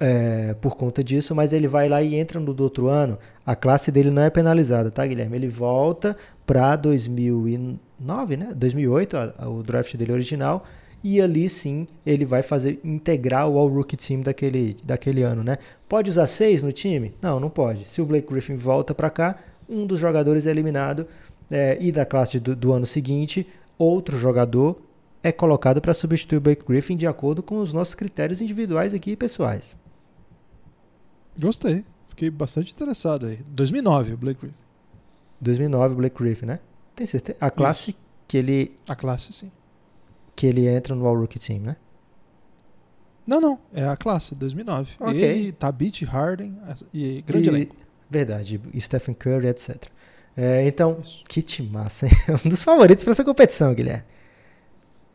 [0.00, 3.54] é, por conta disso, mas ele vai lá e entra no do outro ano, a
[3.54, 5.36] classe dele não é penalizada, tá, Guilherme?
[5.36, 8.52] Ele volta para 2009, né?
[8.54, 10.64] 2008, a, a, o draft dele original,
[11.02, 15.58] e ali sim ele vai fazer integrar o All-Rookie Team daquele, daquele ano, né?
[15.88, 17.14] Pode usar seis no time?
[17.22, 17.84] Não, não pode.
[17.84, 19.36] Se o Blake Griffin volta para cá,
[19.68, 21.06] um dos jogadores é eliminado
[21.50, 23.46] é, e da classe do, do ano seguinte,
[23.78, 24.80] outro jogador
[25.22, 29.16] é colocado para substituir o Blake Griffin de acordo com os nossos critérios individuais aqui
[29.16, 29.76] pessoais.
[31.40, 31.84] Gostei.
[32.06, 33.40] Fiquei bastante interessado aí.
[33.48, 34.56] 2009, o Blake Griffin.
[35.40, 36.60] 2009, o Blake Griffin, né?
[36.94, 37.36] Tem certeza?
[37.40, 37.98] A classe Isso.
[38.26, 38.74] que ele.
[38.88, 39.52] A classe, sim.
[40.34, 41.76] Que ele entra no All-Rookie Team, né?
[43.26, 43.58] Não, não.
[43.74, 44.94] É a classe, 2009.
[44.98, 45.22] Okay.
[45.22, 46.56] Ele, Tabit, Harden
[46.92, 47.76] e grande e, elenco.
[48.08, 48.60] Verdade.
[48.78, 49.88] Stephen Curry, etc.
[50.36, 51.24] É, então, Isso.
[51.26, 52.12] que massa, hein?
[52.44, 54.04] Um dos favoritos para essa competição, Guilherme.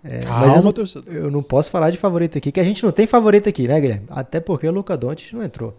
[0.04, 1.14] É, Calma, eu não, torcedor.
[1.14, 3.80] Eu não posso falar de favorito aqui, que a gente não tem favorito aqui, né,
[3.80, 4.08] Guilherme?
[4.10, 5.78] Até porque o Luca Doncic não entrou.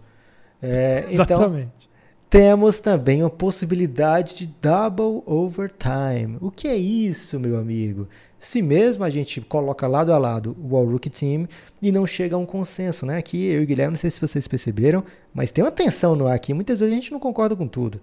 [0.63, 1.71] É, então, Exatamente.
[1.77, 1.93] Então,
[2.29, 6.37] temos também a possibilidade de double overtime.
[6.41, 8.07] O que é isso, meu amigo?
[8.39, 11.47] Se mesmo a gente coloca lado a lado o All Rookie Team
[11.81, 13.17] e não chega a um consenso, né?
[13.17, 16.25] Aqui eu e o Guilherme, não sei se vocês perceberam, mas tem uma tensão no
[16.25, 16.53] ar aqui.
[16.53, 18.01] Muitas vezes a gente não concorda com tudo.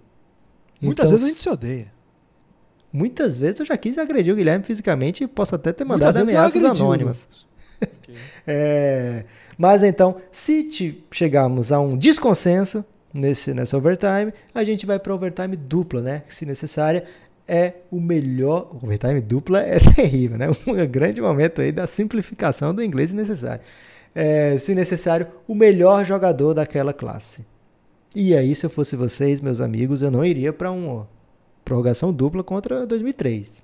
[0.81, 1.93] Muitas então, vezes a gente se odeia.
[2.93, 6.63] Muitas vezes eu já quis agredir o Guilherme fisicamente e posso até ter mandado ameaças
[6.63, 7.27] anônimas.
[7.81, 8.15] Okay.
[8.47, 9.25] é,
[9.61, 15.55] mas então, se chegarmos a um desconsenso nesse, nessa overtime, a gente vai para overtime
[15.55, 16.23] dupla, né?
[16.27, 17.03] Se necessária,
[17.47, 18.75] é o melhor.
[18.81, 20.47] Overtime dupla é terrível, né?
[20.65, 23.61] Um grande momento aí da simplificação do inglês necessário.
[24.15, 27.45] É, se necessário, o melhor jogador daquela classe.
[28.15, 31.05] E aí, se eu fosse vocês, meus amigos, eu não iria para um
[31.63, 33.61] prorrogação dupla contra 2003.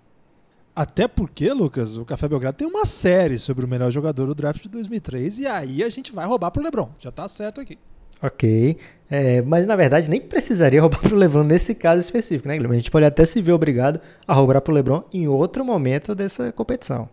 [0.78, 4.62] Até porque, Lucas, o Café Belgrado tem uma série sobre o melhor jogador do draft
[4.62, 6.92] de 2003 e aí a gente vai roubar pro LeBron.
[7.00, 7.80] Já tá certo aqui.
[8.22, 8.78] Ok.
[9.10, 12.76] É, mas na verdade nem precisaria roubar pro LeBron nesse caso específico, né, Guilherme?
[12.76, 16.52] A gente pode até se ver obrigado a roubar pro LeBron em outro momento dessa
[16.52, 17.10] competição.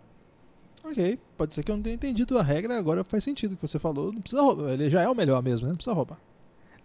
[0.85, 3.67] Ok, pode ser que eu não tenha entendido a regra, agora faz sentido o que
[3.67, 4.13] você falou.
[4.13, 4.75] Não precisa roubar.
[4.75, 5.71] Ele já é o melhor mesmo, né?
[5.71, 6.19] Não precisa roubar.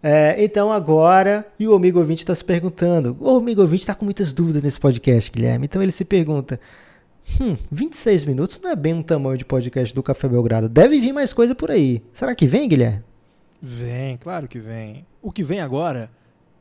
[0.02, 4.04] É, então agora, e o amigo ouvinte está se perguntando, o amigo ouvinte está com
[4.06, 6.58] muitas dúvidas nesse podcast, Guilherme, então ele se pergunta,
[7.38, 11.12] hum, 26 minutos não é bem um tamanho de podcast do Café Belgrado, deve vir
[11.12, 12.02] mais coisa por aí.
[12.14, 13.04] Será que vem, Guilherme?
[13.60, 15.04] Vem, claro que vem.
[15.20, 16.10] O que vem agora,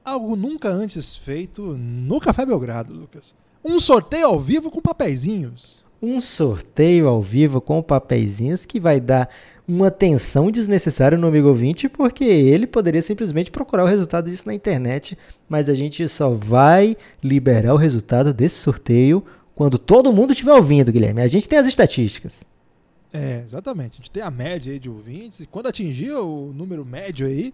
[0.03, 3.33] algo nunca antes feito no Café Belgrado, Lucas.
[3.63, 5.83] Um sorteio ao vivo com papeizinhos.
[6.01, 9.29] Um sorteio ao vivo com papeizinhos que vai dar
[9.69, 14.53] uma tensão desnecessária no amigo ouvinte, porque ele poderia simplesmente procurar o resultado disso na
[14.53, 15.15] internet,
[15.47, 20.91] mas a gente só vai liberar o resultado desse sorteio quando todo mundo estiver ouvindo,
[20.91, 21.21] Guilherme.
[21.21, 22.33] A gente tem as estatísticas.
[23.13, 23.93] É, exatamente.
[23.93, 27.53] A gente tem a média aí de ouvintes, e quando atingir o número médio aí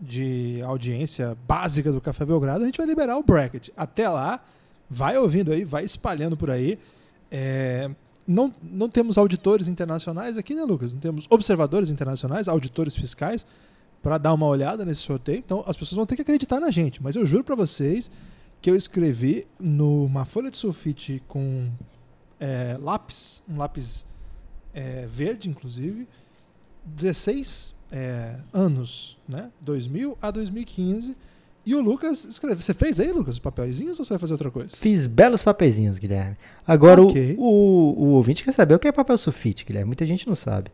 [0.00, 3.70] de audiência básica do Café Belgrado, a gente vai liberar o bracket.
[3.76, 4.40] Até lá,
[4.88, 6.78] vai ouvindo aí, vai espalhando por aí.
[7.28, 7.90] É,
[8.30, 10.92] não, não temos auditores internacionais aqui, né, Lucas?
[10.94, 13.44] Não temos observadores internacionais, auditores fiscais,
[14.00, 15.38] para dar uma olhada nesse sorteio.
[15.38, 17.02] Então, as pessoas vão ter que acreditar na gente.
[17.02, 18.08] Mas eu juro para vocês
[18.62, 21.68] que eu escrevi numa folha de sulfite com
[22.38, 24.06] é, lápis, um lápis
[24.72, 26.06] é, verde, inclusive,
[26.84, 29.50] 16 é, anos, né?
[29.60, 31.16] 2000 a 2015.
[31.70, 32.60] E o Lucas escreveu.
[32.60, 34.70] Você fez aí, Lucas, os papeizinhos ou você vai fazer outra coisa?
[34.76, 36.36] Fiz belos papeizinhos, Guilherme.
[36.66, 37.36] Agora, Ok.
[37.38, 39.86] o, o, o ouvinte quer saber o que é papel sulfite, Guilherme.
[39.86, 40.72] Muita gente não sabe.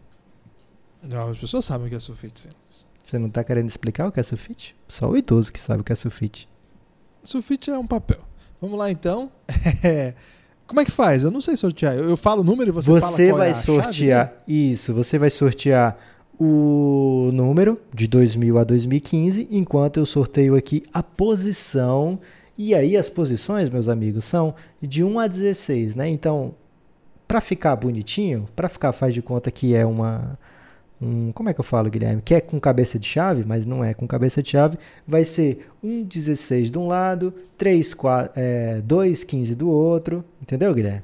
[1.03, 2.49] Não, as pessoas sabem o que é sulfite, sim.
[3.05, 4.75] Você não tá querendo explicar o que é sulfite?
[4.89, 6.49] Só o idoso que sabe o que é sulfite.
[7.23, 8.21] Sulfite é um papel.
[8.59, 9.31] Vamos lá, então.
[10.67, 11.25] Como é que faz?
[11.25, 11.95] Eu não sei sortear.
[11.95, 14.33] Eu, eu falo o número e você, fala Você qual é vai a chave sortear.
[14.49, 15.99] Isso, você vai sortear
[16.39, 22.19] o número de 2000 a 2015, enquanto eu sorteio aqui a posição.
[22.59, 26.09] E aí as posições, meus amigos, são de 1 a 16, né?
[26.09, 26.55] Então,
[27.29, 30.39] para ficar bonitinho, para ficar faz de conta que é uma
[31.01, 32.23] um, como é que eu falo, Guilherme?
[32.23, 34.79] Que é com cabeça de chave, mas não é com cabeça de chave.
[35.07, 40.25] Vai ser um 16 de um lado, 3, 4, é, 2, 15 do outro.
[40.41, 41.03] Entendeu, Guilherme?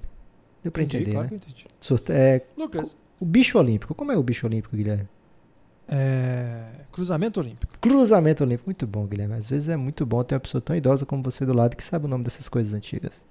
[0.62, 1.28] Deu Entendi, entender, claro né?
[1.28, 1.66] que eu entendi.
[1.80, 3.94] Sorte- é, Lucas, o bicho olímpico.
[3.94, 5.08] Como é o bicho olímpico, Guilherme?
[5.94, 7.78] É, cruzamento olímpico.
[7.80, 8.66] Cruzamento olímpico.
[8.68, 9.34] Muito bom, Guilherme.
[9.34, 11.84] Às vezes é muito bom ter uma pessoa tão idosa como você do lado que
[11.84, 13.24] sabe o nome dessas coisas antigas.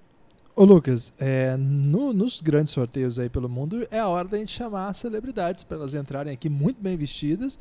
[0.55, 4.51] Ô Lucas, é, no- nos grandes sorteios aí pelo mundo, é a hora da gente
[4.51, 7.57] chamar celebridades para elas entrarem aqui muito bem vestidas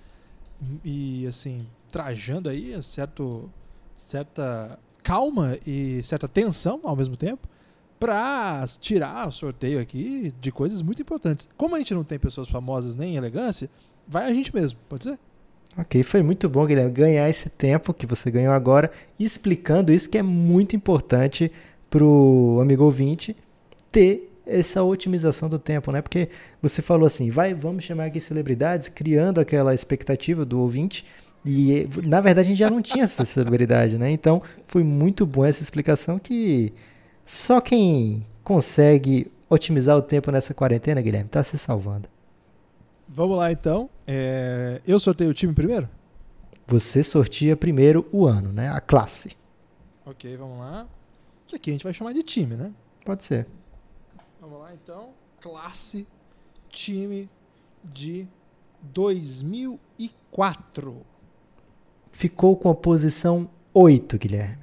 [0.84, 3.48] e assim, trajando aí certo,
[3.96, 7.48] certa calma e certa tensão ao mesmo tempo
[7.98, 11.48] para tirar o sorteio aqui de coisas muito importantes.
[11.56, 13.70] Como a gente não tem pessoas famosas nem elegância,
[14.10, 15.18] vai a gente mesmo, pode ser?
[15.78, 20.18] Ok, foi muito bom, Guilherme, ganhar esse tempo que você ganhou agora, explicando isso que
[20.18, 21.50] é muito importante
[21.88, 23.36] pro amigo ouvinte
[23.92, 26.02] ter essa otimização do tempo, né?
[26.02, 26.28] Porque
[26.60, 31.06] você falou assim, vai, vamos chamar aqui celebridades, criando aquela expectativa do ouvinte,
[31.44, 34.10] e na verdade a gente já não tinha essa celebridade, né?
[34.10, 36.72] Então foi muito bom essa explicação que
[37.24, 42.08] só quem consegue otimizar o tempo nessa quarentena, Guilherme, tá se salvando.
[43.12, 43.90] Vamos lá então.
[44.06, 45.88] É, eu sorteio o time primeiro?
[46.68, 48.70] Você sortia primeiro o ano, né?
[48.70, 49.32] A classe.
[50.06, 50.86] Ok, vamos lá.
[51.48, 52.72] Que aqui a gente vai chamar de time, né?
[53.04, 53.48] Pode ser.
[54.40, 55.10] Vamos lá então.
[55.40, 56.06] Classe
[56.68, 57.28] time
[57.82, 58.28] de
[58.80, 61.04] 2004.
[62.12, 64.59] Ficou com a posição 8, Guilherme.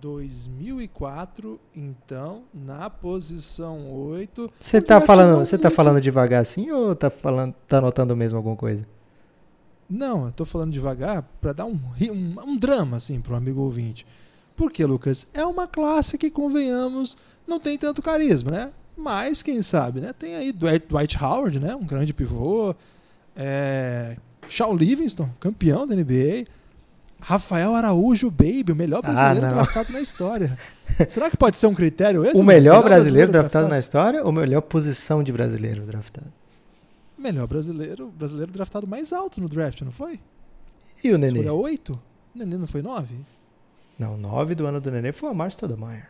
[0.00, 4.50] 2004, então, na posição 8.
[4.60, 8.36] Você O tá falando, você tá falando devagar assim ou tá falando, tá anotando mesmo
[8.36, 8.82] alguma coisa?
[9.88, 11.78] Não, eu tô falando devagar para dar um,
[12.10, 14.06] um, um drama, assim, pro amigo ouvinte.
[14.56, 15.26] Por quê, Lucas?
[15.32, 18.72] É uma classe que, convenhamos, não tem tanto carisma, né?
[18.96, 20.12] Mas, quem sabe, né?
[20.12, 21.76] Tem aí Dwight, Dwight Howard, né?
[21.76, 22.74] Um grande pivô.
[23.36, 24.16] É...
[24.48, 26.46] Shaw Livingston, campeão da NBA.
[27.20, 29.54] Rafael Araújo, baby, o melhor Ah, brasileiro não.
[29.54, 30.58] draftado na história.
[31.08, 32.34] Será que pode ser um critério esse?
[32.36, 32.46] o Lucas?
[32.54, 36.32] melhor brasileiro draftado na história ou melhor posição de brasileiro draftado?
[37.18, 40.20] Melhor brasileiro, brasileiro draftado mais alto no draft, não foi?
[41.02, 41.38] E o Nenê?
[41.40, 41.92] Foi a 8?
[41.92, 43.14] O Nenê não foi 9?
[43.98, 46.04] Não, 9 do ano do Nenê foi o Márcio Stoudemire.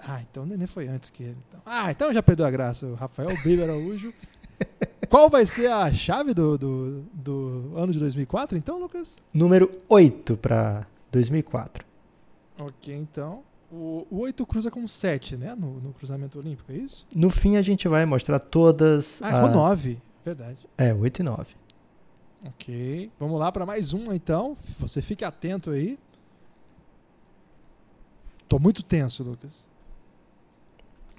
[0.00, 1.36] Ah, então o Nenê foi antes que ele.
[1.48, 1.60] Então.
[1.66, 2.86] Ah, então já perdeu a graça.
[2.86, 4.14] O Rafael Baby Araújo.
[5.08, 9.16] Qual vai ser a chave do, do, do ano de 2004, então, Lucas?
[9.32, 11.84] Número 8 para 2004.
[12.58, 13.42] Ok, então.
[13.70, 15.54] O, o 8 cruza com 7, né?
[15.54, 17.06] No, no cruzamento olímpico, é isso?
[17.14, 19.20] No fim a gente vai mostrar todas.
[19.22, 19.54] Ah, com as...
[19.54, 20.02] 9.
[20.24, 20.58] Verdade.
[20.76, 21.54] É, 8 e 9.
[22.46, 23.10] Ok.
[23.18, 24.56] Vamos lá para mais um, então.
[24.78, 25.98] Você fique atento aí.
[28.48, 29.68] Tô muito tenso, Lucas.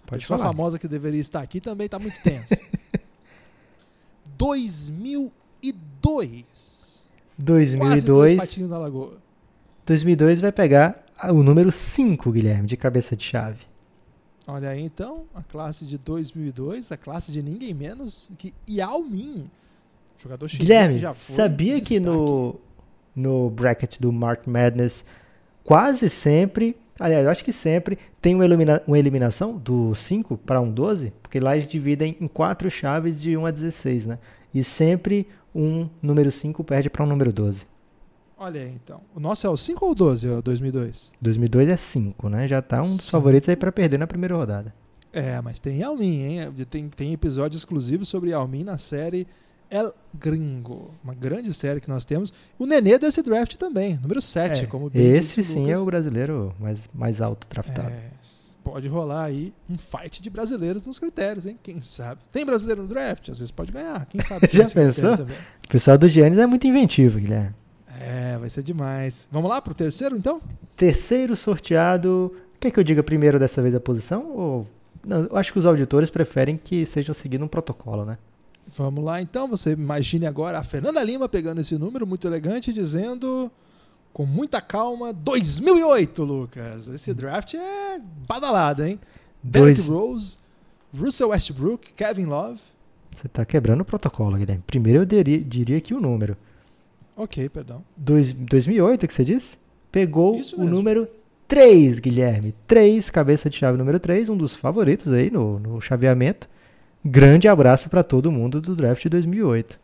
[0.04, 0.52] A Pode pessoa falar.
[0.52, 2.56] famosa que deveria estar aqui também tá muito tenso.
[4.40, 5.34] 2002.
[6.48, 7.04] Quase
[7.38, 8.38] dois 2002.
[8.38, 9.18] patinhos na lagoa.
[9.86, 13.60] 2002 vai pegar o número 5, Guilherme, de cabeça de chave.
[14.48, 19.50] Olha aí então, a classe de 2002, a classe de ninguém menos que Yao Ming,
[20.18, 22.02] jogador chinês Guilherme, que já foi sabia que destaque.
[22.18, 22.60] no,
[23.16, 25.06] no bracket do Mark Madness
[25.64, 30.60] quase sempre, aliás, eu acho que sempre, tem uma, elimina- uma eliminação do 5 para
[30.62, 31.14] um 12?
[31.22, 34.20] Porque lá eles dividem em quatro chaves de 1 a 16, né?
[34.54, 37.66] E sempre um número 5 perde para um número 12.
[38.38, 39.02] Olha aí então.
[39.16, 41.12] O nosso é o 5 ou o 12, o 2002?
[41.22, 42.48] 2002 é 5, né?
[42.48, 43.12] Já tá um dos Sim.
[43.12, 44.74] favoritos aí para perder na primeira rodada.
[45.12, 46.40] É, mas tem Yao Ming, hein?
[46.70, 49.28] Tem, tem episódio exclusivo sobre Yao Ming na série
[49.70, 50.92] El Gringo.
[51.04, 52.34] Uma grande série que nós temos.
[52.58, 55.80] O Nenê desse draft também, número 7, É, como bem esse sim é Lucas.
[55.82, 57.90] o brasileiro mais, mais alto draftado.
[57.90, 58.10] É,
[58.64, 61.58] pode rolar aí um fight de brasileiros nos critérios, hein?
[61.62, 62.22] Quem sabe?
[62.32, 63.30] Tem brasileiro no draft?
[63.30, 64.06] Às vezes pode ganhar.
[64.08, 64.48] Quem sabe?
[64.52, 65.14] Já pensou?
[65.14, 67.54] O pessoal do Giannis é muito inventivo, Guilherme.
[68.02, 69.28] É, vai ser demais.
[69.32, 70.42] Vamos lá pro terceiro, então?
[70.76, 72.34] Terceiro sorteado.
[72.60, 74.32] Quer que eu diga primeiro dessa vez a posição?
[74.32, 74.68] Ou...
[75.06, 78.18] Não, eu acho que os auditores preferem que sejam seguindo um protocolo, né?
[78.76, 79.48] Vamos lá, então.
[79.48, 83.52] Você imagine agora a Fernanda Lima pegando esse número muito elegante, dizendo
[84.14, 86.88] com muita calma: 2008, Lucas.
[86.88, 89.00] Esse draft é badalado, hein?
[89.42, 89.78] Dois...
[89.78, 90.38] Derrick Rose,
[90.98, 92.62] Russell Westbrook, Kevin Love.
[93.16, 94.64] Você tá quebrando o protocolo, Guilherme.
[94.66, 96.38] Primeiro eu diria, diria que o número.
[97.16, 97.84] Ok, perdão.
[97.98, 99.58] Dois, 2008, que você disse?
[99.92, 101.08] Pegou o número
[101.48, 102.56] 3, Guilherme.
[102.66, 106.48] 3, cabeça de chave número 3, um dos favoritos aí no, no chaveamento.
[107.04, 109.80] Grande abraço para todo mundo do draft de 2008.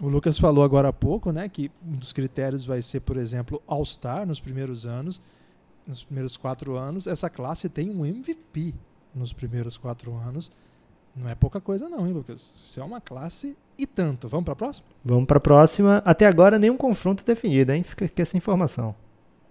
[0.00, 3.62] O Lucas falou agora há pouco, né, que um dos critérios vai ser, por exemplo,
[3.68, 5.22] All-Star nos primeiros anos,
[5.86, 7.06] nos primeiros quatro anos.
[7.06, 8.74] Essa classe tem um MVP
[9.14, 10.50] nos primeiros quatro anos.
[11.14, 12.54] Não é pouca coisa, não, hein, Lucas?
[12.64, 14.28] Isso é uma classe e tanto.
[14.28, 14.88] Vamos para a próxima?
[15.04, 16.02] Vamos para a próxima.
[16.04, 17.84] Até agora nenhum confronto definido, hein?
[17.84, 18.94] Fica aqui essa informação.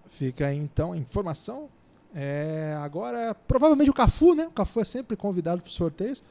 [0.06, 1.68] Fica aí, então a informação.
[2.14, 4.46] É, agora, provavelmente o Cafu, né?
[4.46, 6.22] O Cafu é sempre convidado para os sorteios.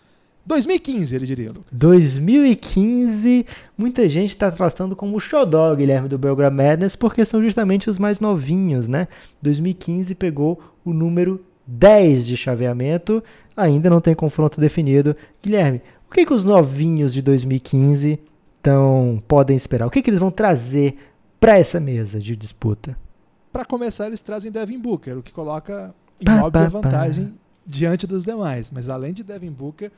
[0.46, 1.72] 2015, ele diria, Lucas.
[1.72, 3.46] 2015,
[3.78, 8.00] muita gente está tratando como o xodó, Guilherme, do Belgrade Madness, porque são justamente os
[8.00, 9.08] mais novinhos, né?
[9.42, 13.24] 2015 pegou o número 10 de chaveamento,
[13.56, 15.16] ainda não tem confronto definido.
[15.44, 18.20] Guilherme, o que, que os novinhos de 2015
[18.62, 19.88] tão, podem esperar?
[19.88, 20.98] O que, que eles vão trazer
[21.40, 22.98] para essa mesa de disputa?
[23.54, 26.82] Para começar, eles trazem Devin Booker, o que coloca em Pá, óbvia pá, pá.
[26.82, 27.34] vantagem
[27.66, 28.72] diante dos demais.
[28.72, 29.92] Mas além de Devin Booker,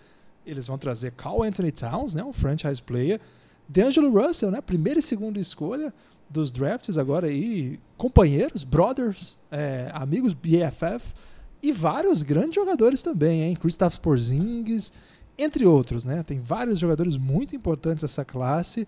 [0.46, 3.20] eles vão trazer Carl Anthony Towns, né, um franchise player,
[3.68, 5.94] D'Angelo Russell, né, primeira e segunda escolha
[6.30, 11.14] dos drafts agora aí, companheiros, brothers, é, amigos BFF
[11.62, 14.92] e vários grandes jogadores também, hein, Kristaps Porzingis,
[15.38, 16.22] entre outros, né?
[16.24, 18.88] Tem vários jogadores muito importantes dessa classe.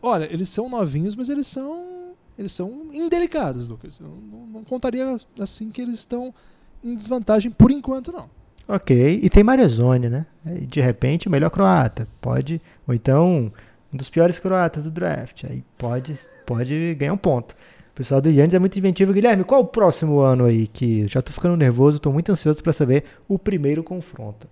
[0.00, 3.98] Olha, eles são novinhos, mas eles são eles são indelicados, Lucas.
[4.00, 6.34] Eu não, não contaria assim que eles estão
[6.82, 8.28] em desvantagem por enquanto, não.
[8.68, 10.26] Ok, e tem Mariozone, né?
[10.44, 12.08] De repente, o melhor croata.
[12.20, 13.52] Pode, ou então,
[13.92, 15.44] um dos piores croatas do draft.
[15.44, 17.52] Aí pode, pode ganhar um ponto.
[17.52, 19.12] O pessoal do Yannis é muito inventivo.
[19.12, 20.66] Guilherme, qual o próximo ano aí?
[20.66, 24.48] Que já tô ficando nervoso, tô muito ansioso para saber o primeiro confronto.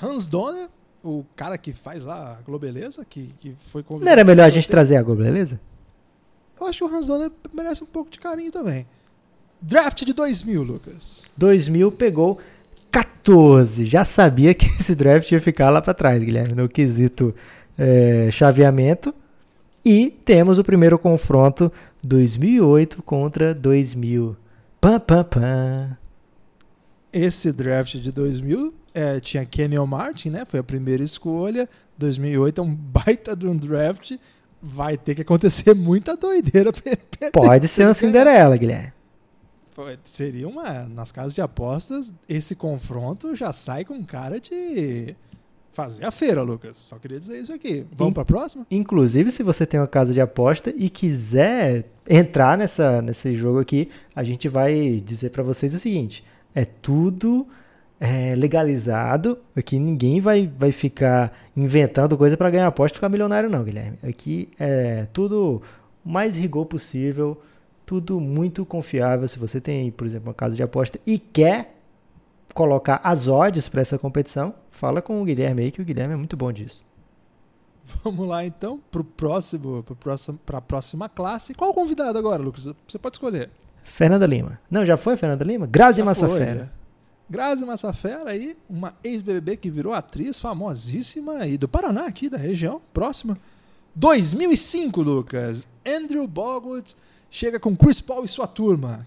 [0.00, 0.68] Hans Donner,
[1.02, 4.04] o cara que faz lá a Globeleza, que, que foi convidado.
[4.04, 5.60] Não era melhor a gente trazer a Globo, beleza?
[6.60, 8.86] Eu acho que o Hans Donner merece um pouco de carinho também.
[9.60, 11.28] Draft de 2000, Lucas.
[11.36, 12.38] 2000 pegou
[12.96, 13.84] 14.
[13.84, 17.34] Já sabia que esse draft ia ficar lá para trás, Guilherme, no quesito
[17.76, 19.14] é, chaveamento.
[19.84, 21.70] E temos o primeiro confronto
[22.02, 24.36] 2008 contra 2000.
[24.80, 25.98] Pam, pam, pam.
[27.12, 30.44] Esse draft de 2000 é, tinha Kenyon Martin, né?
[30.44, 31.68] Foi a primeira escolha.
[31.98, 34.12] 2008 é um baita de um draft.
[34.60, 36.72] Vai ter que acontecer muita doideira.
[37.32, 38.95] Pode ser uma Cinderela, Guilherme.
[40.04, 40.84] Seria uma.
[40.88, 45.14] Nas casas de apostas, esse confronto já sai com cara de
[45.72, 46.78] fazer a feira, Lucas.
[46.78, 47.86] Só queria dizer isso aqui.
[47.92, 48.66] Vamos para a próxima?
[48.70, 53.90] Inclusive, se você tem uma casa de aposta e quiser entrar nessa, nesse jogo aqui,
[54.14, 56.24] a gente vai dizer para vocês o seguinte:
[56.54, 57.46] é tudo
[58.00, 59.38] é, legalizado.
[59.54, 63.98] Aqui ninguém vai, vai ficar inventando coisa para ganhar aposta e ficar milionário, não, Guilherme.
[64.02, 65.62] Aqui é tudo
[66.04, 67.38] o mais rigor possível.
[67.86, 69.26] Tudo muito confiável.
[69.28, 71.76] Se você tem, por exemplo, uma casa de aposta e quer
[72.52, 76.16] colocar as odds para essa competição, fala com o Guilherme aí, que o Guilherme é
[76.16, 76.84] muito bom disso.
[78.02, 79.84] Vamos lá então para próximo,
[80.44, 81.54] para a próxima classe.
[81.54, 82.68] Qual o convidado agora, Lucas?
[82.88, 83.48] Você pode escolher.
[83.84, 84.58] Fernanda Lima.
[84.68, 85.66] Não, já foi Fernanda Lima?
[85.66, 86.72] Grazi Massafera.
[87.28, 92.80] Grazi Massafera aí, uma ex-BBB que virou atriz famosíssima aí do Paraná, aqui da região,
[92.92, 93.38] próxima.
[93.94, 95.68] 2005, Lucas.
[95.86, 96.96] Andrew Bogut
[97.36, 99.06] chega com Chris Paul e sua turma.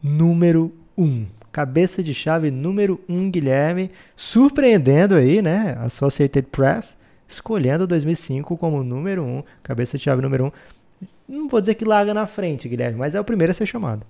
[0.00, 1.04] Número 1.
[1.04, 1.26] Um.
[1.50, 3.90] Cabeça de chave número 1, um, Guilherme.
[4.14, 5.76] Surpreendendo aí, né?
[5.80, 6.96] Associated Press
[7.26, 10.46] escolhendo 2005 como número 1, um, cabeça de chave número 1.
[10.46, 10.52] Um.
[11.28, 14.06] Não vou dizer que larga na frente, Guilherme, mas é o primeiro a ser chamado.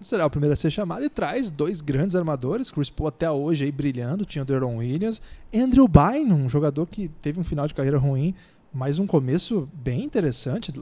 [0.00, 3.66] Será o primeiro a ser chamado e traz dois grandes armadores, Chris Paul até hoje
[3.66, 5.20] aí brilhando, tinha o Deron Williams,
[5.54, 8.34] Andrew Bynum, um jogador que teve um final de carreira ruim,
[8.72, 10.72] mas um começo bem interessante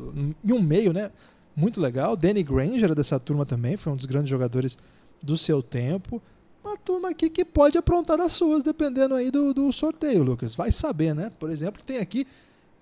[0.45, 1.11] e um meio, né,
[1.55, 2.17] muito legal.
[2.17, 4.79] Danny Granger era dessa turma também, foi um dos grandes jogadores
[5.23, 6.21] do seu tempo
[6.65, 10.55] uma turma aqui que pode aprontar as suas, dependendo aí do, do sorteio, Lucas.
[10.55, 11.31] Vai saber, né?
[11.39, 12.27] Por exemplo, tem aqui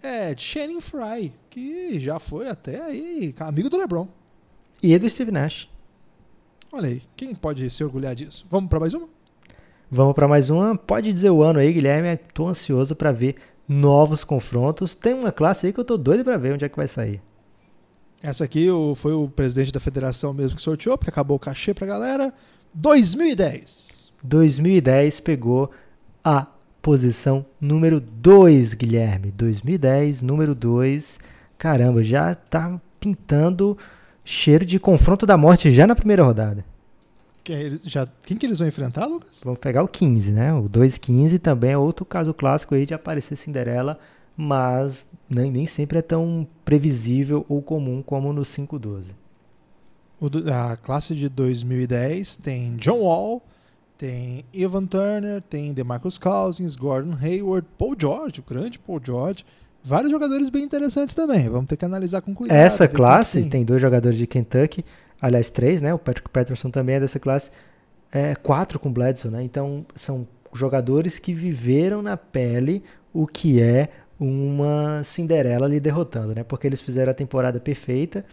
[0.02, 4.06] é, Channing Fry, que já foi até aí amigo do LeBron.
[4.82, 5.68] E do Steve Nash.
[6.72, 8.46] Olha aí, quem pode se orgulhar disso?
[8.50, 9.08] Vamos para mais uma?
[9.90, 10.76] Vamos para mais uma.
[10.76, 12.08] Pode dizer o ano aí, Guilherme.
[12.08, 14.94] Estou ansioso para ver novos confrontos.
[14.94, 17.20] Tem uma classe aí que eu tô doido para ver onde é que vai sair.
[18.22, 18.66] Essa aqui
[18.96, 22.32] foi o presidente da federação mesmo que sorteou, porque acabou o cachê pra galera.
[22.74, 24.12] 2010.
[24.22, 25.70] 2010 pegou
[26.22, 26.46] a
[26.82, 29.30] posição número 2, Guilherme.
[29.30, 31.18] 2010, número 2.
[31.56, 33.76] Caramba, já tá pintando
[34.24, 36.64] cheiro de confronto da morte já na primeira rodada.
[37.42, 39.40] Quem, já, quem que eles vão enfrentar, Lucas?
[39.42, 40.52] Vamos pegar o 15, né?
[40.52, 43.98] O 2-15 também é outro caso clássico aí de aparecer Cinderela,
[44.41, 49.20] mas nem, nem sempre é tão previsível ou comum como no 5-12
[50.53, 53.43] a classe de 2010 tem John Wall,
[53.97, 59.45] tem Evan Turner, tem DeMarcus Cousins, Gordon Hayward, Paul George, o grande Paul George.
[59.82, 61.49] Vários jogadores bem interessantes também.
[61.49, 62.57] Vamos ter que analisar com cuidado.
[62.57, 63.51] Essa classe tem.
[63.51, 64.84] tem dois jogadores de Kentucky,
[65.20, 65.95] aliás, três, né?
[65.95, 67.51] O Patrick Patterson também é dessa classe.
[68.12, 69.43] É, quatro com Bledsoe, né?
[69.43, 72.82] Então são jogadores que viveram na pele
[73.12, 73.88] o que é
[74.20, 76.44] uma Cinderela ali derrotando, né?
[76.44, 78.24] Porque eles fizeram a temporada perfeita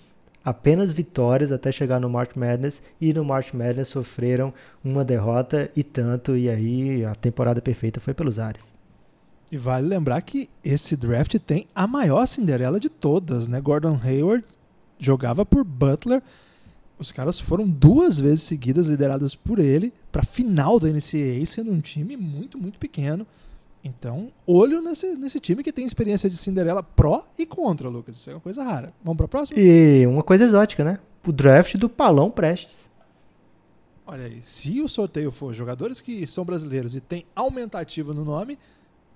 [0.47, 5.83] apenas vitórias até chegar no March Madness e no March Madness sofreram uma derrota e
[5.83, 8.63] tanto, e aí a temporada perfeita foi pelos ares.
[9.51, 13.59] E vale lembrar que esse draft tem a maior Cinderela de todas, né?
[13.59, 14.45] Gordon Hayward
[14.97, 16.23] jogava por Butler.
[16.97, 21.81] Os caras foram duas vezes seguidas lideradas por ele para final da NCAA, sendo um
[21.81, 23.27] time muito, muito pequeno.
[23.87, 28.17] Então, olho nesse, nesse time que tem experiência de Cinderela pró e contra, Lucas.
[28.17, 28.93] Isso é uma coisa rara.
[29.01, 29.57] Vamos para próxima?
[29.57, 30.99] E uma coisa exótica, né?
[31.25, 32.91] O draft do Palão Prestes.
[34.05, 38.57] Olha aí, se o sorteio for jogadores que são brasileiros e tem aumentativo no nome,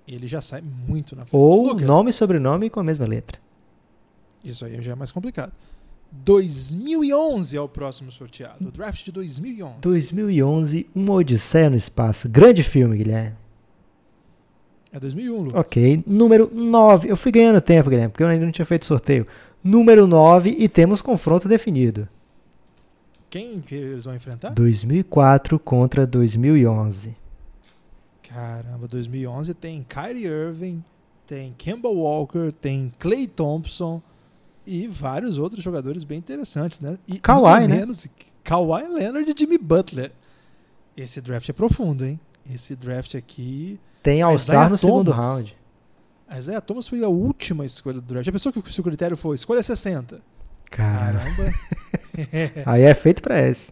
[0.08, 1.40] ele já sai muito na frente.
[1.40, 3.38] Ou Lucas, nome e sobrenome com a mesma letra.
[4.42, 5.52] Isso aí já é mais complicado.
[6.10, 8.68] 2011 é o próximo sorteado.
[8.68, 9.76] O draft de 2011.
[9.80, 12.28] 2011, Uma Odisseia no Espaço.
[12.28, 13.41] Grande filme, Guilherme.
[14.92, 15.60] É 2001, Lucas.
[15.60, 16.04] Ok.
[16.06, 17.10] Número 9.
[17.10, 19.26] Eu fui ganhando tempo, Guilherme, porque eu ainda não tinha feito sorteio.
[19.64, 22.06] Número 9 e temos confronto definido.
[23.30, 24.50] Quem que eles vão enfrentar?
[24.50, 27.16] 2004 contra 2011.
[28.22, 30.84] Caramba, 2011 tem Kyrie Irving,
[31.26, 34.02] tem Kemba Walker, tem Clay Thompson
[34.66, 36.98] e vários outros jogadores bem interessantes, né?
[37.08, 37.76] E Kawhi, né?
[37.76, 38.06] Menos,
[38.44, 40.12] Kawhi Leonard e Jimmy Butler.
[40.94, 42.20] Esse draft é profundo, hein?
[42.52, 45.56] Esse draft aqui tem All-Star no segundo round.
[46.28, 48.26] A Isaiah Thomas foi a última escolha do draft.
[48.26, 50.20] A pessoa que o seu critério foi escolha 60.
[50.70, 51.52] Caramba.
[52.64, 53.70] Aí é feito para esse.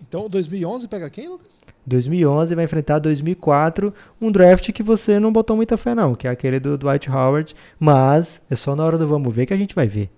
[0.00, 1.60] Então, 2011 pega quem, Lucas?
[1.86, 6.30] 2011 vai enfrentar 2004, um draft que você não botou muita fé não, que é
[6.30, 9.74] aquele do Dwight Howard, mas é só na hora do vamos ver que a gente
[9.74, 10.10] vai ver.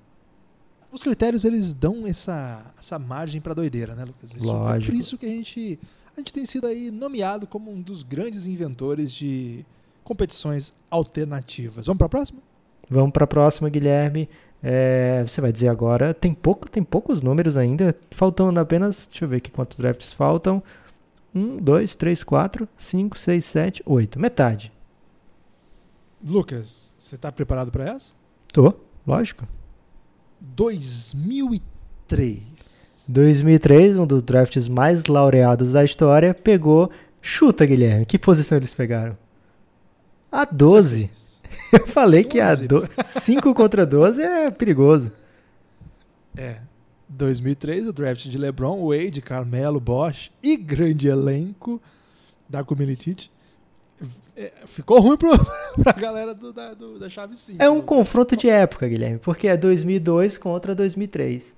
[0.93, 4.35] Os critérios eles dão essa, essa margem para doideira, né, Lucas?
[4.35, 4.91] Isso, Lógico.
[4.91, 5.78] É por isso que a gente
[6.21, 9.64] a gente tem sido aí nomeado como um dos grandes inventores de
[10.05, 11.87] competições alternativas.
[11.87, 12.41] Vamos para a próxima?
[12.89, 14.29] Vamos para a próxima, Guilherme.
[14.62, 19.31] É, você vai dizer agora, tem, pouco, tem poucos números ainda, faltando apenas, deixa eu
[19.31, 20.62] ver aqui quantos drafts faltam.
[21.35, 24.21] 1, 2, 3, 4, 5, 6, 7, 8.
[24.21, 24.71] Metade.
[26.23, 28.12] Lucas, você está preparado para essa?
[28.53, 28.75] Tô,
[29.07, 29.49] lógico.
[30.41, 32.70] 2003.
[33.11, 36.90] 2003, um dos drafts mais laureados da história, pegou.
[37.20, 39.16] Chuta, Guilherme, que posição eles pegaram?
[40.30, 41.11] A 12.
[41.72, 42.30] Eu falei 12.
[42.30, 45.12] que a 5 contra 12 é perigoso.
[46.36, 46.56] É.
[47.08, 51.82] 2003, o draft de LeBron, Wade, Carmelo, Bosch e grande elenco,
[52.48, 53.28] Darko Milicic.
[54.36, 55.30] É, ficou ruim pro,
[55.82, 57.62] pra galera do, da, do, da chave 5.
[57.62, 61.52] É um confronto de época, Guilherme, porque é 2002 contra 2003.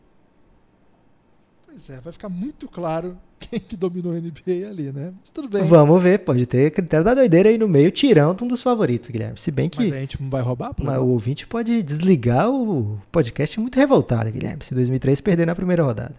[1.72, 5.14] Pois é, vai ficar muito claro quem que dominou a NBA ali, né?
[5.18, 5.64] Mas tudo bem.
[5.64, 9.38] Vamos ver, pode ter critério da doideira aí no meio, tirando um dos favoritos, Guilherme.
[9.38, 9.78] Se bem que.
[9.78, 10.74] Mas a gente não vai roubar?
[10.78, 15.82] Mas o ouvinte pode desligar o podcast muito revoltado, Guilherme, se 2003 perder na primeira
[15.82, 16.14] rodada.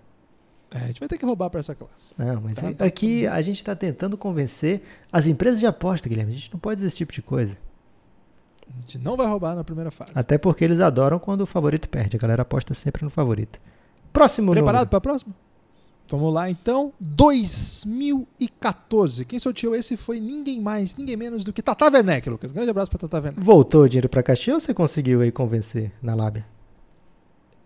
[0.71, 2.15] É, a gente vai ter que roubar para essa classe.
[2.17, 4.81] Não, mas tá, tá aqui tá a gente está tentando convencer
[5.11, 6.31] as empresas de aposta, Guilherme.
[6.31, 7.55] A gente não pode dizer esse tipo de coisa.
[8.75, 10.13] A gente não vai roubar na primeira fase.
[10.15, 12.17] Até porque eles adoram quando o favorito perde.
[12.17, 13.59] A galera aposta sempre no favorito.
[14.13, 15.33] Próximo Preparado para a próxima?
[16.09, 16.93] Vamos lá então.
[16.99, 19.25] 2014.
[19.25, 22.51] Quem sorteou esse foi ninguém mais, ninguém menos do que Tata Werneck, Lucas.
[22.51, 23.39] Grande abraço para Tata Werneck.
[23.39, 26.45] Voltou o dinheiro para Caxias ou você conseguiu aí convencer na lábia?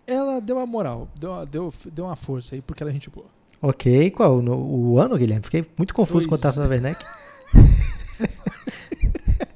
[0.08, 3.10] ela deu uma moral, deu uma, deu, deu uma força aí, porque ela é gente
[3.10, 3.26] boa.
[3.60, 4.40] Ok, qual?
[4.40, 5.44] No, o ano, Guilherme?
[5.44, 7.04] Fiquei muito confuso com a Taça Werneck.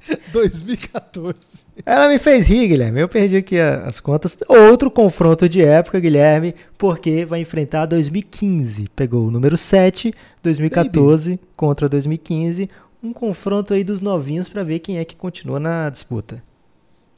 [0.31, 1.37] 2014.
[1.85, 2.99] Ela me fez rir, Guilherme.
[2.99, 4.37] Eu perdi aqui as contas.
[4.47, 8.89] Outro confronto de época, Guilherme, porque vai enfrentar 2015.
[8.95, 11.41] Pegou o número 7, 2014 Baby.
[11.55, 12.69] contra 2015.
[13.01, 16.41] Um confronto aí dos novinhos para ver quem é que continua na disputa.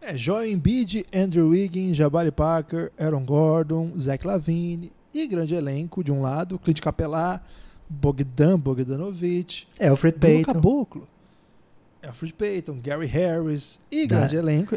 [0.02, 6.12] É, Joel Embiid, Andrew Wiggins, Jabari Parker, Aaron Gordon, Zach Lavine e grande elenco de
[6.12, 7.42] um lado, Clint Capela,
[7.90, 10.54] Bogdan Bogdanovic, Alfred Payton.
[10.54, 11.08] Caboclo.
[12.08, 14.76] Alfred Payton, Gary Harris e grande elenco,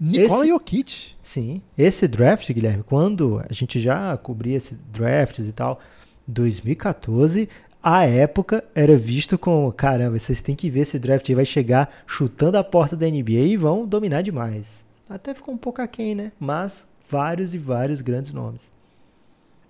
[0.00, 0.48] Nikola esse...
[0.48, 1.16] Jokic.
[1.22, 5.80] Sim, esse draft, Guilherme, quando a gente já cobria esse drafts e tal,
[6.26, 7.48] 2014,
[7.82, 12.02] a época era visto como, caramba, vocês têm que ver esse draft aí vai chegar
[12.06, 14.84] chutando a porta da NBA e vão dominar demais.
[15.08, 16.32] Até ficou um pouco aquém, né?
[16.38, 18.70] Mas vários e vários grandes nomes.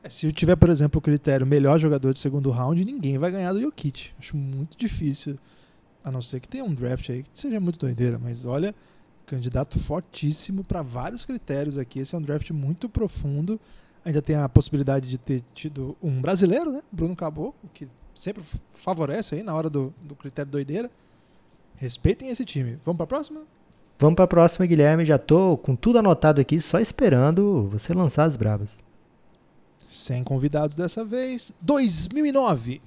[0.02, 3.30] É, se eu tiver, por exemplo, o critério melhor jogador de segundo round, ninguém vai
[3.30, 4.10] ganhar do Jokic.
[4.18, 5.38] Acho muito difícil.
[6.04, 8.74] A não ser que tenha um draft aí que seja muito doideira, mas olha,
[9.26, 12.00] candidato fortíssimo para vários critérios aqui.
[12.00, 13.60] Esse é um draft muito profundo.
[14.04, 16.82] Ainda tem a possibilidade de ter tido um brasileiro, né?
[16.90, 18.42] Bruno Caboclo, que sempre
[18.72, 20.90] favorece aí na hora do, do critério doideira.
[21.76, 22.78] Respeitem esse time.
[22.84, 23.42] Vamos para a próxima?
[23.98, 25.04] Vamos para a próxima, Guilherme.
[25.04, 28.78] Já tô com tudo anotado aqui, só esperando você lançar as bravas.
[29.86, 31.52] Sem convidados dessa vez.
[31.60, 32.80] 2009.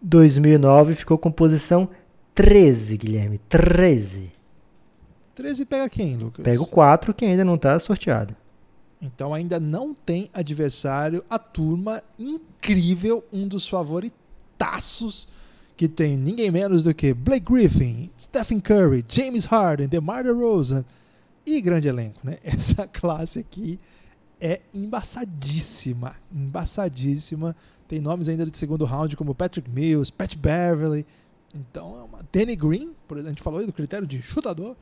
[0.00, 1.88] 2009 ficou com posição
[2.40, 3.38] 13, Guilherme.
[3.48, 4.32] 13.
[5.34, 6.42] 13 pega quem, Lucas?
[6.42, 8.34] Pega o 4, que ainda não está sorteado.
[9.02, 11.22] Então ainda não tem adversário.
[11.28, 14.18] A turma incrível, um dos favoritos
[14.56, 15.28] taços
[15.76, 20.84] que tem ninguém menos do que Blake Griffin, Stephen Curry, James Harden, DeMar DeRozan
[21.44, 22.38] e grande elenco, né?
[22.44, 23.78] Essa classe aqui
[24.40, 27.54] é embaçadíssima, embaçadíssima.
[27.86, 31.06] Tem nomes ainda de segundo round como Patrick Mills, Pat Beverly.
[31.54, 34.76] Então, é uma Danny Green, por exemplo, a gente falou aí do critério de chutador.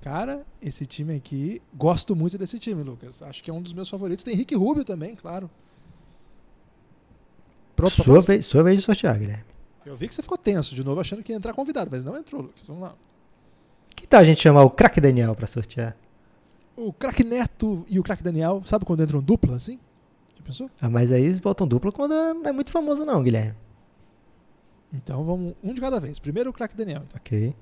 [0.00, 3.22] Cara, esse time aqui, gosto muito desse time, Lucas.
[3.22, 4.24] Acho que é um dos meus favoritos.
[4.24, 5.50] Tem Rick Rubio também, claro.
[7.74, 9.44] Pronto sua, vez, sua vez de sortear, Guilherme.
[9.84, 12.16] Eu vi que você ficou tenso de novo, achando que ia entrar convidado, mas não
[12.16, 12.66] entrou, Lucas.
[12.66, 12.94] Vamos lá.
[13.94, 15.96] Que tal a gente chamar o Crack Daniel para sortear?
[16.76, 19.78] O Crack Neto e o Crack Daniel, sabe quando entram dupla assim?
[20.36, 20.70] Já pensou?
[20.80, 23.54] Ah, mas aí eles botam dupla quando não é muito famoso, não, Guilherme.
[24.96, 26.18] Então vamos um de cada vez.
[26.18, 27.02] Primeiro o Crack Daniel.
[27.06, 27.20] Então.
[27.20, 27.54] Ok.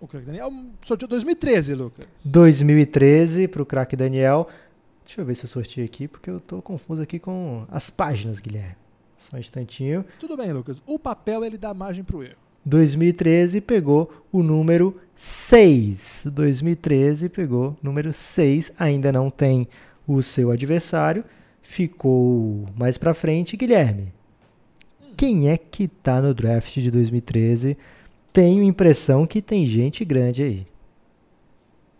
[0.00, 0.50] O Crack Daniel
[0.82, 2.06] sorteou 2013, Lucas.
[2.24, 4.48] 2013 pro Crack Daniel.
[5.04, 8.40] Deixa eu ver se eu sorteio aqui, porque eu tô confuso aqui com as páginas,
[8.40, 8.76] Guilherme.
[9.18, 10.04] Só um instantinho.
[10.18, 10.82] Tudo bem, Lucas.
[10.86, 12.36] O papel ele dá margem pro erro.
[12.64, 16.24] 2013 pegou o número 6.
[16.26, 18.72] 2013 pegou número 6.
[18.78, 19.68] Ainda não tem
[20.06, 21.24] o seu adversário.
[21.60, 24.14] Ficou mais para frente, Guilherme.
[25.20, 27.76] Quem é que tá no draft de 2013?
[28.32, 30.66] Tenho impressão que tem gente grande aí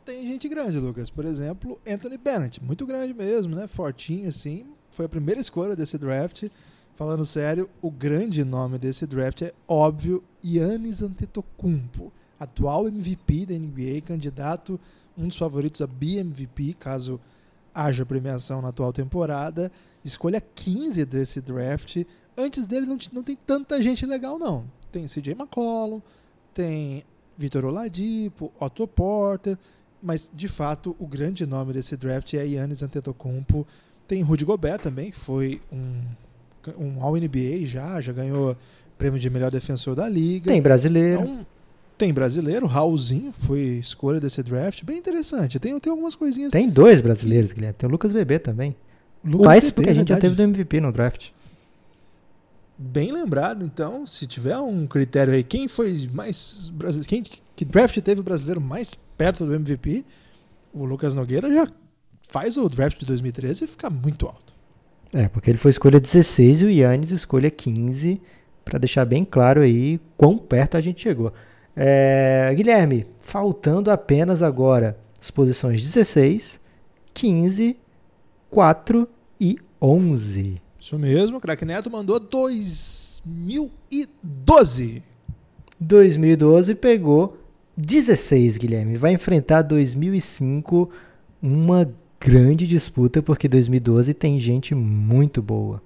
[0.07, 1.09] tem gente grande, Lucas.
[1.09, 3.69] Por exemplo, Anthony Bennett, muito grande mesmo, né?
[3.69, 4.67] Fortinho assim.
[4.91, 6.49] Foi a primeira escolha desse draft.
[6.97, 12.11] Falando sério, o grande nome desse draft é óbvio Yannis Antetokounmpo,
[12.41, 14.81] atual MVP da NBA, candidato,
[15.17, 17.21] um dos favoritos a BMVP, caso
[17.73, 19.71] haja premiação na atual temporada.
[20.05, 21.99] Escolha 15 desse draft.
[22.41, 24.65] Antes dele não, não tem tanta gente legal, não.
[24.91, 26.01] Tem CJ McCollum,
[26.53, 27.05] tem
[27.39, 29.57] Vitor Oladipo, Otto Porter,
[30.03, 33.67] mas de fato o grande nome desse draft é Yannis Antetokounmpo.
[34.09, 36.03] Tem Rudy Gobert também, que foi um,
[36.77, 38.57] um All-NBA já, já ganhou
[38.99, 40.51] prêmio de melhor defensor da liga.
[40.51, 41.23] Tem brasileiro.
[41.23, 41.47] Então,
[41.97, 45.59] tem brasileiro, Raulzinho foi escolha desse draft, bem interessante.
[45.59, 46.51] Tem, tem algumas coisinhas.
[46.51, 47.75] Tem dois brasileiros, Guilherme.
[47.77, 48.75] Tem o Lucas Bebê também.
[49.23, 51.29] Lucas Mais Bebê, porque a gente já teve do MVP no draft.
[52.83, 57.23] Bem lembrado, então, se tiver um critério aí, quem foi mais brasileiro, quem
[57.55, 60.03] que draft teve o brasileiro mais perto do MVP,
[60.73, 61.67] o Lucas Nogueira já
[62.31, 64.55] faz o draft de 2013 e fica muito alto.
[65.13, 68.19] É, porque ele foi escolha 16 e o Yannis escolha 15,
[68.65, 71.35] pra deixar bem claro aí quão perto a gente chegou.
[71.77, 76.59] É, Guilherme, faltando apenas agora as posições 16,
[77.13, 77.77] 15,
[78.49, 79.07] 4
[79.39, 80.70] e 11.
[80.81, 85.03] Isso mesmo, o Crack Neto mandou 2012.
[85.79, 87.39] 2012 pegou
[87.77, 88.97] 16, Guilherme.
[88.97, 90.91] Vai enfrentar 2005,
[91.43, 95.83] uma grande disputa, porque 2012 tem gente muito boa.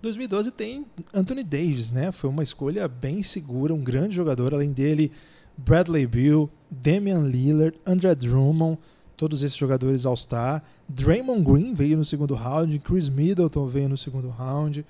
[0.00, 2.10] 2012 tem Anthony Davis, né?
[2.12, 4.54] Foi uma escolha bem segura, um grande jogador.
[4.54, 5.12] Além dele,
[5.56, 8.78] Bradley Beal, Damian Lillard, André Drummond,
[9.18, 10.62] todos esses jogadores All-Star.
[10.88, 14.86] Draymond Green veio no segundo round, Chris Middleton veio no segundo round.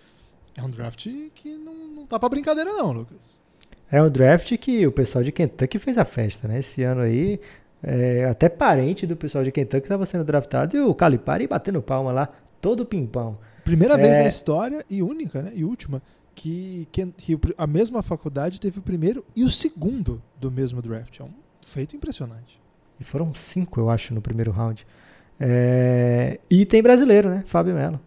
[0.55, 3.41] É um draft que não, não tá pra brincadeira, não, Lucas.
[3.91, 6.59] É um draft que o pessoal de Kentucky fez a festa, né?
[6.59, 7.41] Esse ano aí,
[7.83, 12.13] é, até parente do pessoal de Kentucky estava sendo draftado e o Calipari batendo palma
[12.13, 12.29] lá,
[12.61, 13.39] todo pimpão.
[13.65, 14.23] Primeira vez É.
[14.23, 15.53] na história e única, né?
[15.55, 16.03] E última,
[16.35, 21.19] que, que a mesma faculdade teve o primeiro e o segundo do mesmo draft.
[21.19, 21.31] É um
[21.63, 22.61] feito impressionante.
[23.01, 24.87] E foram cinco, eu acho, no primeiro round.
[25.39, 27.45] É, e tem brasileiro, né?
[27.47, 28.01] Fábio Melo.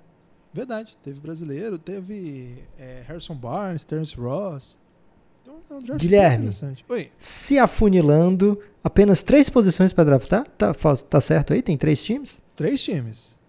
[0.53, 4.77] Verdade, teve brasileiro, teve é, Harrison Barnes, Terence Ross.
[5.41, 6.49] Então, é um draft Guilherme.
[6.89, 10.45] Oi, Se afunilando, apenas três posições para draftar?
[10.57, 11.61] Tá, tá certo aí?
[11.61, 12.41] Tem três times?
[12.53, 13.39] três times.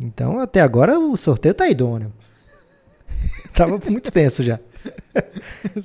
[0.00, 2.12] Então, até agora, o sorteio tá idôneo.
[3.54, 4.58] Tava muito tenso já.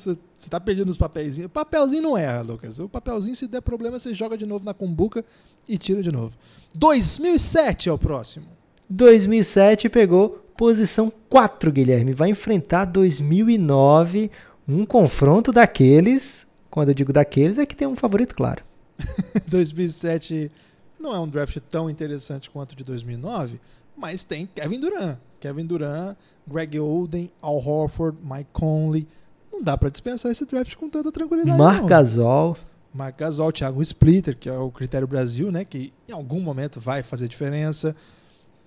[0.43, 1.49] Você tá pedindo os papeizinhos.
[1.49, 2.77] Papelzinho não é, Lucas.
[2.77, 5.23] O papelzinho, se der problema, você joga de novo na cumbuca
[5.67, 6.35] e tira de novo.
[6.75, 8.47] 2007 é o próximo.
[8.89, 12.11] 2007 pegou posição 4, Guilherme.
[12.11, 14.29] Vai enfrentar 2009,
[14.67, 16.45] um confronto daqueles.
[16.69, 18.63] Quando eu digo daqueles, é que tem um favorito claro.
[19.47, 20.51] 2007
[20.99, 23.61] não é um draft tão interessante quanto o de 2009,
[23.95, 25.17] mas tem Kevin Durant.
[25.39, 29.07] Kevin Durant, Greg Oden, Al Horford, Mike Conley.
[29.53, 31.55] Não dá pra dispensar esse draft com tanta tranquilidade.
[31.55, 31.87] Marc não.
[31.87, 32.57] Gasol,
[32.91, 35.63] Marc Gasol, Thiago Splitter, que é o critério Brasil, né?
[35.63, 37.95] Que em algum momento vai fazer diferença.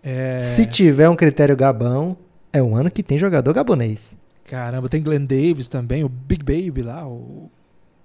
[0.01, 2.17] É, se tiver um critério gabão,
[2.53, 4.17] é um ano que tem jogador gabonês.
[4.45, 7.07] Caramba, tem Glenn Davis também, o Big Baby lá.
[7.09, 7.51] O...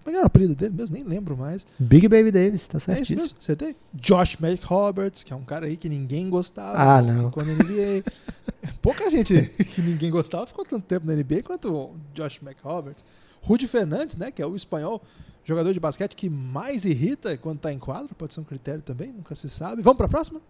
[0.03, 0.95] Como era o apelido dele mesmo?
[0.95, 1.65] Nem lembro mais.
[1.77, 3.75] Big Baby Davis, tá É isso mesmo, acertei.
[3.93, 6.77] Josh McRoberts, que é um cara aí que ninguém gostava.
[6.77, 7.25] Ah, não.
[7.25, 8.03] Ficou na NBA.
[8.81, 9.43] Pouca gente
[9.73, 13.05] que ninguém gostava ficou tanto tempo na NBA quanto o Josh McRoberts.
[13.41, 15.01] Rudy Fernandes, né, que é o espanhol
[15.43, 19.11] jogador de basquete que mais irrita quando tá em quadro, pode ser um critério também,
[19.11, 19.81] nunca se sabe.
[19.81, 20.41] Vamos pra próxima?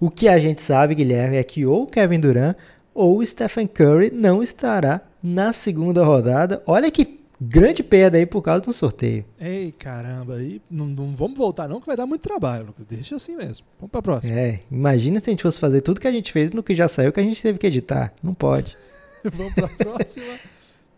[0.00, 2.56] O que a gente sabe, Guilherme, é que ou Kevin Durant
[2.92, 6.62] ou Stephen Curry não estará na segunda rodada.
[6.66, 9.24] Olha que grande perda aí por causa do sorteio.
[9.40, 12.86] Ei, caramba, aí não, não vamos voltar não que vai dar muito trabalho, Lucas.
[12.86, 13.66] Deixa assim mesmo.
[13.78, 14.34] Vamos pra próxima.
[14.38, 16.88] É, imagina se a gente fosse fazer tudo que a gente fez no que já
[16.88, 18.12] saiu que a gente teve que editar.
[18.22, 18.76] Não pode.
[19.34, 20.26] Vamos pra próxima.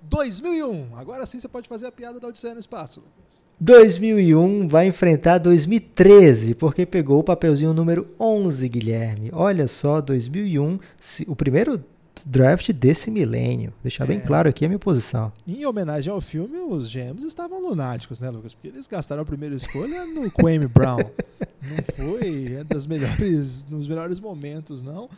[0.02, 0.96] 2001.
[0.96, 3.44] Agora sim você pode fazer a piada da Odisseia no Espaço, Lucas.
[3.58, 9.30] 2001 vai enfrentar 2013, porque pegou o papelzinho número 11, Guilherme.
[9.32, 11.82] Olha só, 2001, se- o primeiro
[12.24, 13.72] draft desse milênio.
[13.82, 14.20] Deixar bem É.
[14.20, 15.32] claro aqui a minha posição.
[15.46, 18.54] Em homenagem ao filme, os GMs estavam lunáticos, né, Lucas?
[18.54, 20.98] Porque eles gastaram a primeira escolha no Kwame Brown.
[20.98, 25.08] Não foi das melhores, nos melhores momentos, não.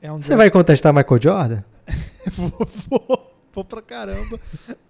[0.00, 1.62] É um Você draft vai contestar Michael Jordan?
[2.32, 2.50] vou,
[2.90, 4.38] vou, vou pra caramba.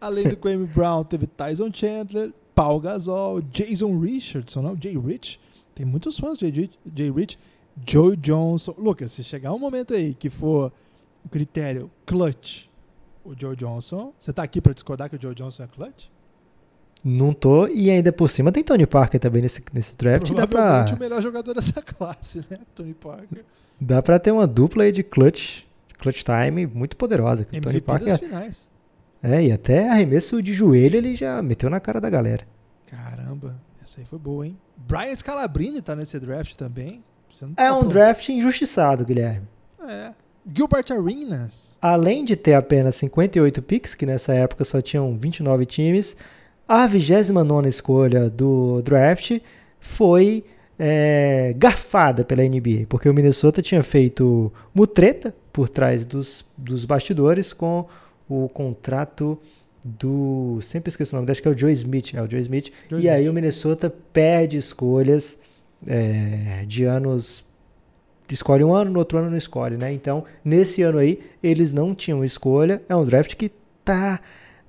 [0.01, 4.77] Além do Kwame Brown, teve Tyson Chandler, Paul Gasol, Jason Richardson, não?
[4.81, 5.39] Jay Rich.
[5.75, 7.39] Tem muitos fãs de Jay Rich.
[7.87, 8.75] Joe Johnson.
[8.79, 10.73] Lucas, se chegar um momento aí que for
[11.27, 12.67] o critério clutch,
[13.25, 16.07] o Joe Johnson, você tá aqui pra discordar que o Joe Johnson é clutch?
[17.05, 17.67] Não tô.
[17.69, 20.33] E ainda por cima tem Tony Parker também nesse, nesse draft.
[20.33, 22.59] Dá pra, o melhor jogador dessa classe, né?
[22.75, 23.45] Tony Parker.
[23.81, 25.63] dá pra ter uma dupla aí de clutch,
[25.99, 27.45] clutch time muito poderosa.
[27.45, 28.29] que o Tony MVP das Parker.
[28.29, 28.69] finais.
[29.23, 32.47] É, e até arremesso de joelho ele já meteu na cara da galera.
[32.87, 34.57] Caramba, essa aí foi boa, hein?
[34.77, 37.03] Brian Scalabrini tá nesse draft também.
[37.33, 37.89] É tá um pronto.
[37.93, 39.47] draft injustiçado, Guilherme.
[39.81, 40.13] É.
[40.55, 41.77] Gilbert Arenas.
[41.83, 46.17] Além de ter apenas 58 picks, que nessa época só tinham 29 times,
[46.69, 49.39] a 29 escolha do draft
[49.81, 50.45] foi
[50.79, 57.53] é, garfada pela NBA, porque o Minnesota tinha feito mutreta por trás dos, dos bastidores
[57.53, 57.87] com
[58.29, 59.39] o contrato
[59.85, 60.59] do.
[60.61, 62.15] Sempre esqueço o nome, acho que é o Joe Smith.
[62.15, 62.73] É o Joe Smith.
[62.91, 63.31] Joe e aí Smith.
[63.31, 65.39] o Minnesota perde escolhas
[65.87, 67.45] é, de anos
[68.35, 69.93] escolhe um ano, no outro ano não escolhe, né?
[69.93, 72.83] Então, nesse ano aí, eles não tinham escolha.
[72.89, 73.51] É um draft que
[73.85, 74.21] tá.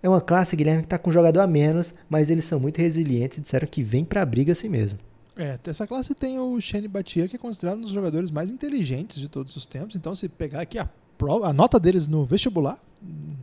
[0.02, 2.78] É uma classe, Guilherme, que tá com um jogador a menos, mas eles são muito
[2.78, 5.00] resilientes e disseram que vem pra briga assim mesmo.
[5.36, 9.20] É, essa classe tem o Shane Batia, que é considerado um dos jogadores mais inteligentes
[9.20, 9.96] de todos os tempos.
[9.96, 12.80] Então, se pegar aqui a, prova, a nota deles no vestibular,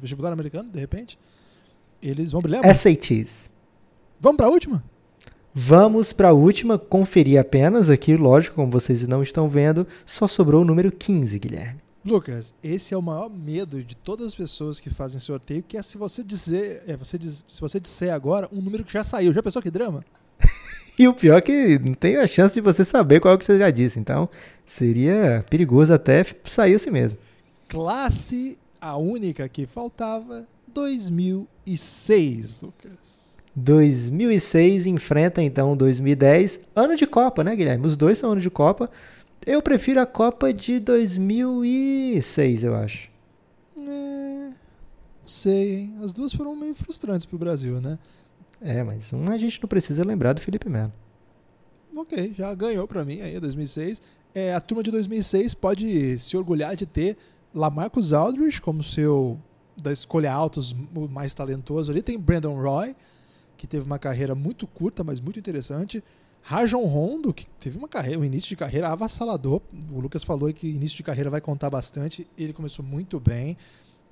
[0.00, 1.18] vestibular americano, de repente,
[2.02, 2.62] eles vão brilhar.
[2.74, 3.50] SATs.
[4.20, 4.82] Vamos pra última?
[5.54, 10.62] Vamos para a última, conferir apenas aqui, lógico, como vocês não estão vendo, só sobrou
[10.62, 11.80] o número 15, Guilherme.
[12.04, 15.82] Lucas, esse é o maior medo de todas as pessoas que fazem sorteio, que é
[15.82, 19.32] se você dizer, é, você diz- se você disser agora um número que já saiu.
[19.32, 20.04] Já pensou que drama?
[20.96, 23.38] E o pior é que não tem a chance de você saber qual é o
[23.38, 24.28] que você já disse, então
[24.64, 27.18] seria perigoso até sair assim mesmo.
[27.66, 33.23] Classe, a única que faltava, 2006, Lucas.
[33.56, 37.86] 2006 enfrenta então 2010, ano de Copa, né, Guilherme?
[37.86, 38.90] Os dois são ano de Copa.
[39.46, 43.10] Eu prefiro a Copa de 2006, eu acho.
[43.76, 45.94] É, não sei, hein?
[46.02, 47.98] As duas foram meio frustrantes pro Brasil, né?
[48.60, 50.92] É, mas um a gente não precisa lembrar do Felipe Melo.
[51.96, 54.02] Ok, já ganhou pra mim aí, 2006.
[54.34, 57.16] É, a turma de 2006 pode se orgulhar de ter
[57.54, 59.38] Lamarcus Aldridge como seu
[59.76, 62.02] da escolha altos o mais talentoso ali.
[62.02, 62.96] Tem Brandon Roy,
[63.64, 66.04] que teve uma carreira muito curta, mas muito interessante.
[66.42, 69.62] Rajon Rondo, que teve uma carreira, um início de carreira avassalador.
[69.90, 72.26] O Lucas falou que início de carreira vai contar bastante.
[72.36, 73.56] Ele começou muito bem.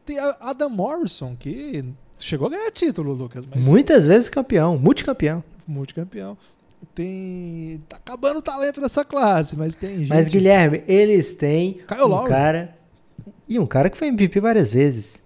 [0.06, 1.84] Tem a Adam Morrison, que
[2.18, 5.44] chegou a ganhar título, Lucas, Muitas vezes campeão, multicampeão.
[5.66, 6.38] multicampeão.
[6.94, 7.82] Tem.
[7.88, 10.08] Tá acabando o talento dessa classe, mas tem gente.
[10.08, 12.30] Mas, Guilherme, eles têm Kyle um Lowry.
[12.30, 12.78] cara.
[13.46, 15.20] E um cara que foi MVP várias vezes.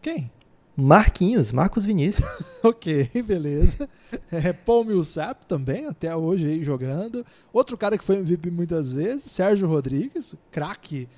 [0.00, 0.30] Quem?
[0.76, 2.26] Marquinhos, Marcos Vinícius.
[2.64, 3.88] Ok, beleza.
[4.30, 7.26] É, Paul Millsap também, até hoje aí jogando.
[7.52, 11.08] Outro cara que foi MVP muitas vezes, Sérgio Rodrigues, craque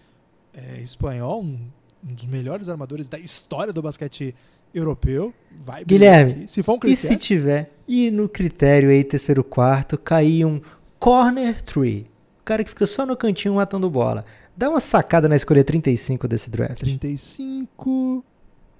[0.54, 1.60] é, espanhol, um,
[2.02, 4.34] um dos melhores armadores da história do basquete
[4.74, 5.34] europeu.
[5.60, 9.98] Vai Guilherme, se for um E se critério, tiver, e no critério aí, terceiro quarto,
[9.98, 10.62] cair um
[10.98, 12.06] corner three.
[12.40, 14.24] O cara que fica só no cantinho matando bola.
[14.56, 16.80] Dá uma sacada na escolha 35 desse draft.
[16.80, 18.24] 35,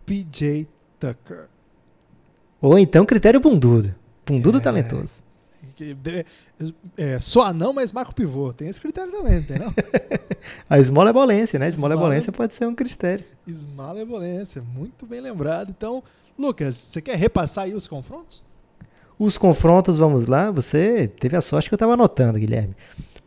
[0.07, 0.67] PJ
[0.99, 1.47] Tucker.
[2.61, 3.95] Ou então critério bundudo.
[4.27, 4.61] Bundudo É.
[4.61, 5.23] talentoso.
[5.77, 6.25] Que de-
[6.97, 8.53] É, só anão, mas marco pivô.
[8.53, 9.73] Tem esse critério também, entendeu?
[10.71, 11.69] A esmola é bolência, né?
[11.69, 13.25] Esmola é Esmola- bolência pode ser um critério.
[13.47, 15.71] Esmalevolência, muito bem lembrado.
[15.77, 16.03] Então,
[16.39, 18.43] Lucas, você quer repassar aí os confrontos?
[19.19, 20.51] Os confrontos, vamos lá.
[20.53, 22.77] Você teve a sorte que eu tava anotando, Guilherme.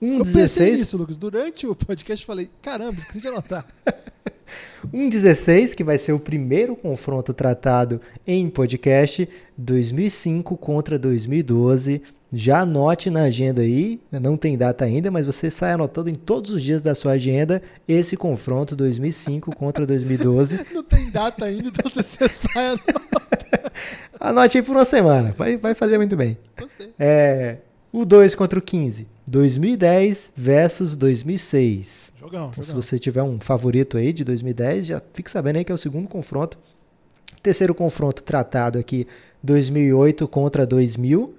[0.02, 1.18] Um Eu pensei 16, nisso, Lucas.
[1.18, 3.66] Durante o podcast eu falei, caramba, esqueci de anotar.
[4.94, 9.28] um 16, que vai ser o primeiro confronto tratado em podcast,
[9.58, 12.02] 2005 contra 2012.
[12.32, 16.52] Já anote na agenda aí, não tem data ainda, mas você sai anotando em todos
[16.52, 20.66] os dias da sua agenda esse confronto 2005 contra 2012.
[20.74, 23.22] Não tem data ainda, então você sai anota.
[24.20, 26.38] Anote aí por uma semana, vai, vai fazer muito bem.
[26.60, 26.92] Gostei.
[27.00, 27.58] É,
[27.94, 32.12] o 2 contra o 15, 2010 versus 2006.
[32.16, 32.82] Jogão, Então, se jogão.
[32.82, 36.08] você tiver um favorito aí de 2010, já fique sabendo aí que é o segundo
[36.08, 36.58] confronto.
[37.44, 39.06] Terceiro confronto tratado aqui,
[39.44, 41.36] 2008 contra 2000.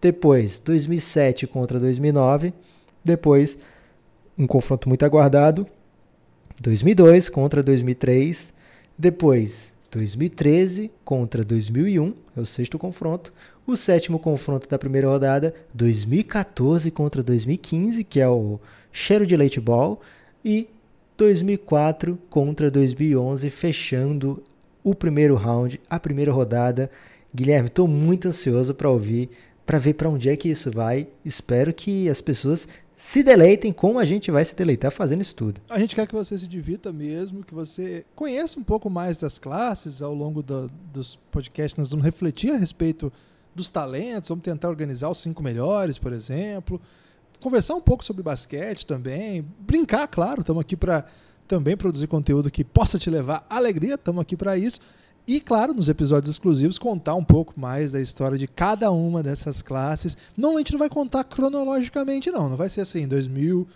[0.00, 2.52] Depois, 2007 contra 2009.
[3.04, 3.58] Depois,
[4.36, 5.66] um confronto muito aguardado,
[6.60, 8.52] 2002 contra 2003.
[8.98, 13.32] Depois, 2013 contra 2001, é o sexto confronto.
[13.66, 18.58] O sétimo confronto da primeira rodada, 2014 contra 2015, que é o
[18.92, 20.00] cheiro de leite ball.
[20.44, 20.68] E
[21.16, 24.42] 2004 contra 2011, fechando
[24.82, 26.90] o primeiro round, a primeira rodada.
[27.34, 29.28] Guilherme, estou muito ansioso para ouvir,
[29.64, 31.06] para ver para onde é que isso vai.
[31.24, 35.60] Espero que as pessoas se deleitem como a gente vai se deleitar fazendo isso tudo.
[35.70, 39.38] A gente quer que você se divirta mesmo, que você conheça um pouco mais das
[39.38, 41.78] classes ao longo da- dos podcasts.
[41.78, 43.12] Nós vamos refletir a respeito
[43.54, 46.80] dos talentos, vamos tentar organizar os cinco melhores, por exemplo.
[47.40, 49.44] Conversar um pouco sobre basquete também.
[49.60, 51.06] Brincar, claro, estamos aqui para
[51.48, 54.80] também produzir conteúdo que possa te levar alegria, estamos aqui para isso.
[55.26, 59.62] E, claro, nos episódios exclusivos, contar um pouco mais da história de cada uma dessas
[59.62, 60.16] classes.
[60.36, 62.48] Não, a gente não vai contar cronologicamente, não.
[62.48, 63.66] Não vai ser assim, 2000,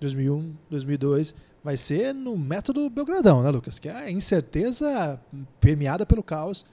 [0.00, 1.34] 2001, 2002.
[1.62, 3.78] Vai ser no método Belgradão, né, Lucas?
[3.78, 5.20] Que é a incerteza
[5.60, 6.64] permeada pelo caos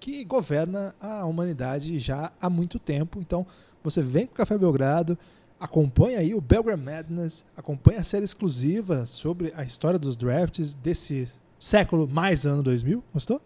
[0.00, 3.18] que governa a humanidade já há muito tempo.
[3.20, 3.46] Então,
[3.82, 5.18] você vem com o Café Belgrado,
[5.58, 11.28] acompanha aí o Belgrade Madness, acompanha a série exclusiva sobre a história dos drafts desse
[11.58, 13.02] século mais ano 2000.
[13.12, 13.40] Gostou?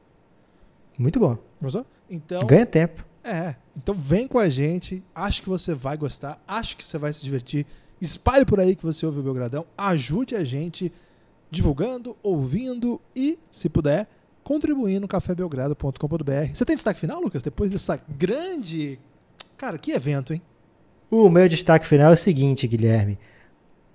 [0.99, 1.39] Muito bom.
[1.61, 1.87] Gostou?
[2.09, 3.05] Então, Ganha tempo.
[3.25, 3.55] é.
[3.77, 5.03] Então vem com a gente.
[5.15, 6.43] Acho que você vai gostar.
[6.47, 7.65] Acho que você vai se divertir.
[8.01, 9.65] Espalhe por aí que você ouve o Belgradão.
[9.79, 10.93] Ajude a gente
[11.51, 14.07] divulgando, ouvindo e, se puder,
[14.43, 16.55] contribuindo no cafébelgrado.com.br.
[16.55, 17.43] Você tem destaque final, Lucas?
[17.43, 18.99] Depois dessa grande.
[19.57, 20.43] Cara, que evento, hein?
[21.11, 23.19] O meu destaque final é o seguinte, Guilherme.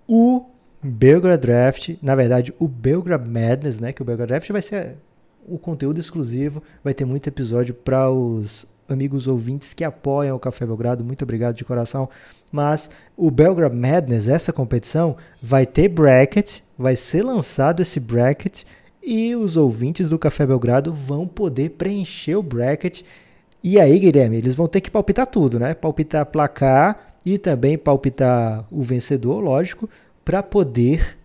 [0.07, 0.45] O
[0.83, 3.91] Belgrade Draft, na verdade, o Belgrade Madness, né?
[3.93, 4.97] Que o Belgrade Draft vai ser
[5.47, 10.65] o conteúdo exclusivo, vai ter muito episódio para os amigos ouvintes que apoiam o Café
[10.65, 11.03] Belgrado.
[11.03, 12.09] Muito obrigado de coração.
[12.51, 18.63] Mas o Belgrade Madness, essa competição, vai ter bracket, vai ser lançado esse bracket
[19.05, 23.03] e os ouvintes do Café Belgrado vão poder preencher o bracket.
[23.63, 25.73] E aí, Guilherme, eles vão ter que palpitar tudo, né?
[25.73, 29.89] Palpitar placar e também palpitar o vencedor, lógico,
[30.23, 31.17] para poder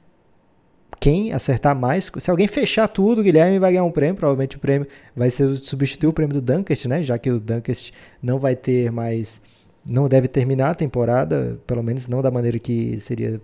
[1.01, 2.11] quem acertar mais.
[2.19, 4.17] Se alguém fechar tudo, Guilherme vai ganhar um prêmio.
[4.17, 7.03] Provavelmente o prêmio vai ser substituir o prêmio do Dunkest, né?
[7.03, 9.41] Já que o Dunkest não vai ter mais.
[9.85, 13.41] Não deve terminar a temporada, pelo menos não da maneira que seria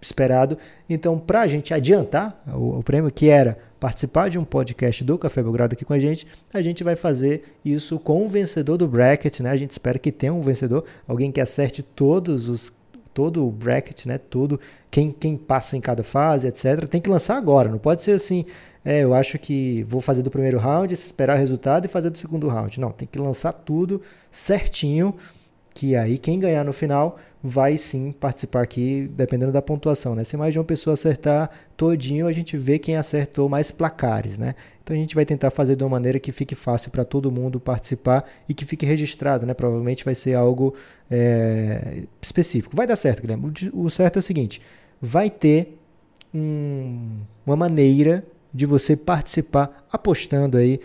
[0.00, 0.58] esperado.
[0.90, 5.18] Então, para a gente adiantar o, o, prêmio, que era participar de um podcast do
[5.18, 8.88] Café Belgrado aqui com a gente, a gente vai fazer isso com o vencedor do
[8.88, 9.50] bracket, né?
[9.50, 12.72] A gente espera que tenha um vencedor, alguém que acerte todos os
[13.14, 14.16] todo o bracket, né?
[14.16, 16.86] Tudo, quem, quem passa em cada fase, etc.
[16.86, 18.44] Tem que lançar agora, não pode ser assim.
[18.84, 22.18] É, eu acho que vou fazer do primeiro round, esperar o resultado e fazer do
[22.18, 22.78] segundo round.
[22.78, 24.00] Não, tem que lançar tudo
[24.30, 25.16] certinho,
[25.74, 27.18] que aí quem ganhar no final
[27.48, 30.22] vai sim participar aqui, dependendo da pontuação, né?
[30.24, 34.54] Se mais de uma pessoa acertar todinho, a gente vê quem acertou mais placares, né?
[34.82, 37.58] Então a gente vai tentar fazer de uma maneira que fique fácil para todo mundo
[37.58, 39.54] participar e que fique registrado, né?
[39.54, 40.74] Provavelmente vai ser algo
[41.10, 42.76] é, específico.
[42.76, 43.52] Vai dar certo, Guilherme.
[43.72, 44.60] O certo é o seguinte:
[45.00, 45.78] vai ter
[46.34, 50.80] um, uma maneira de você participar apostando aí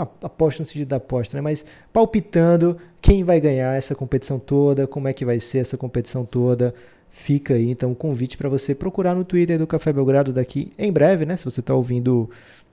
[0.00, 1.40] aposta no sentido da aposta, né?
[1.40, 6.24] mas palpitando quem vai ganhar essa competição toda, como é que vai ser essa competição
[6.24, 6.74] toda.
[7.10, 10.90] Fica aí então o convite para você procurar no Twitter do Café Belgrado daqui em
[10.90, 11.36] breve, né?
[11.36, 12.30] Se você está ouvindo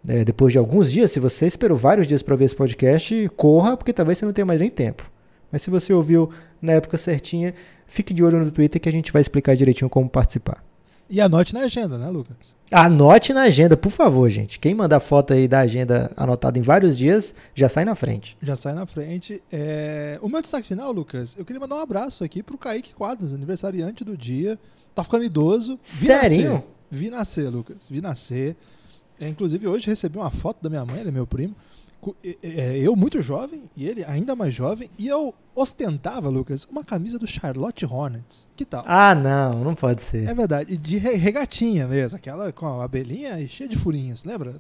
[0.08, 3.76] é, depois de alguns dias, se você esperou vários dias para ver esse podcast, corra,
[3.76, 5.10] porque talvez você não tenha mais nem tempo.
[5.52, 6.30] Mas se você ouviu
[6.62, 7.54] na época certinha,
[7.86, 10.64] fique de olho no Twitter que a gente vai explicar direitinho como participar.
[11.10, 12.56] E anote na agenda, né, Lucas?
[12.72, 14.60] Anote na agenda, por favor, gente.
[14.60, 18.38] Quem mandar foto aí da agenda anotada em vários dias, já sai na frente.
[18.42, 19.42] Já sai na frente.
[19.52, 20.20] É...
[20.22, 24.04] O meu destaque final, Lucas, eu queria mandar um abraço aqui pro Kaique Quadros, aniversariante
[24.04, 24.60] do dia.
[24.94, 25.80] Tá ficando idoso.
[25.84, 26.52] Vi Sério?
[26.54, 26.64] Nascer.
[26.92, 27.90] Vi nascer, Lucas.
[27.90, 28.56] Vi nascer.
[29.20, 31.56] É, inclusive, hoje recebi uma foto da minha mãe, ele é meu primo.
[32.24, 37.20] É, eu muito jovem e ele ainda mais jovem e eu ostentava, Lucas, uma camisa
[37.20, 38.48] do Charlotte Hornets.
[38.56, 38.84] Que tal?
[38.88, 40.28] Ah, não, não pode ser.
[40.28, 44.56] É verdade, de regatinha mesmo, aquela com a abelhinha cheia de furinhos, lembra?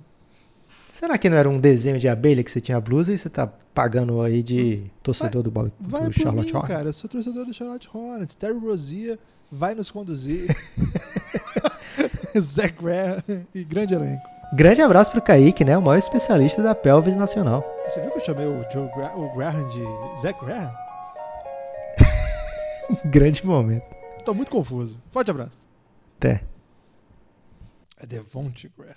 [0.91, 3.29] Será que não era um desenho de abelha que você tinha a blusa e você
[3.29, 6.75] tá pagando aí de torcedor vai, do, do vai Charlotte mim, Hornets?
[6.75, 8.35] cara, eu sou torcedor do Charlotte Hornets.
[8.35, 9.17] Terry Rozier
[9.49, 10.53] vai nos conduzir.
[12.37, 13.23] Zach Graham
[13.53, 14.38] e grande elenco.
[14.51, 15.77] Grande abraço pro Kaique, né?
[15.77, 17.63] O maior especialista da pelvis nacional.
[17.87, 19.83] Você viu que eu chamei o, Joe Gra o Graham de
[20.19, 20.73] Zach Graham?
[23.05, 23.85] Grande momento.
[24.25, 25.01] Tô muito confuso.
[25.11, 25.57] Forte abraço.
[26.17, 26.43] Até.
[28.01, 28.95] É Devonte Graham.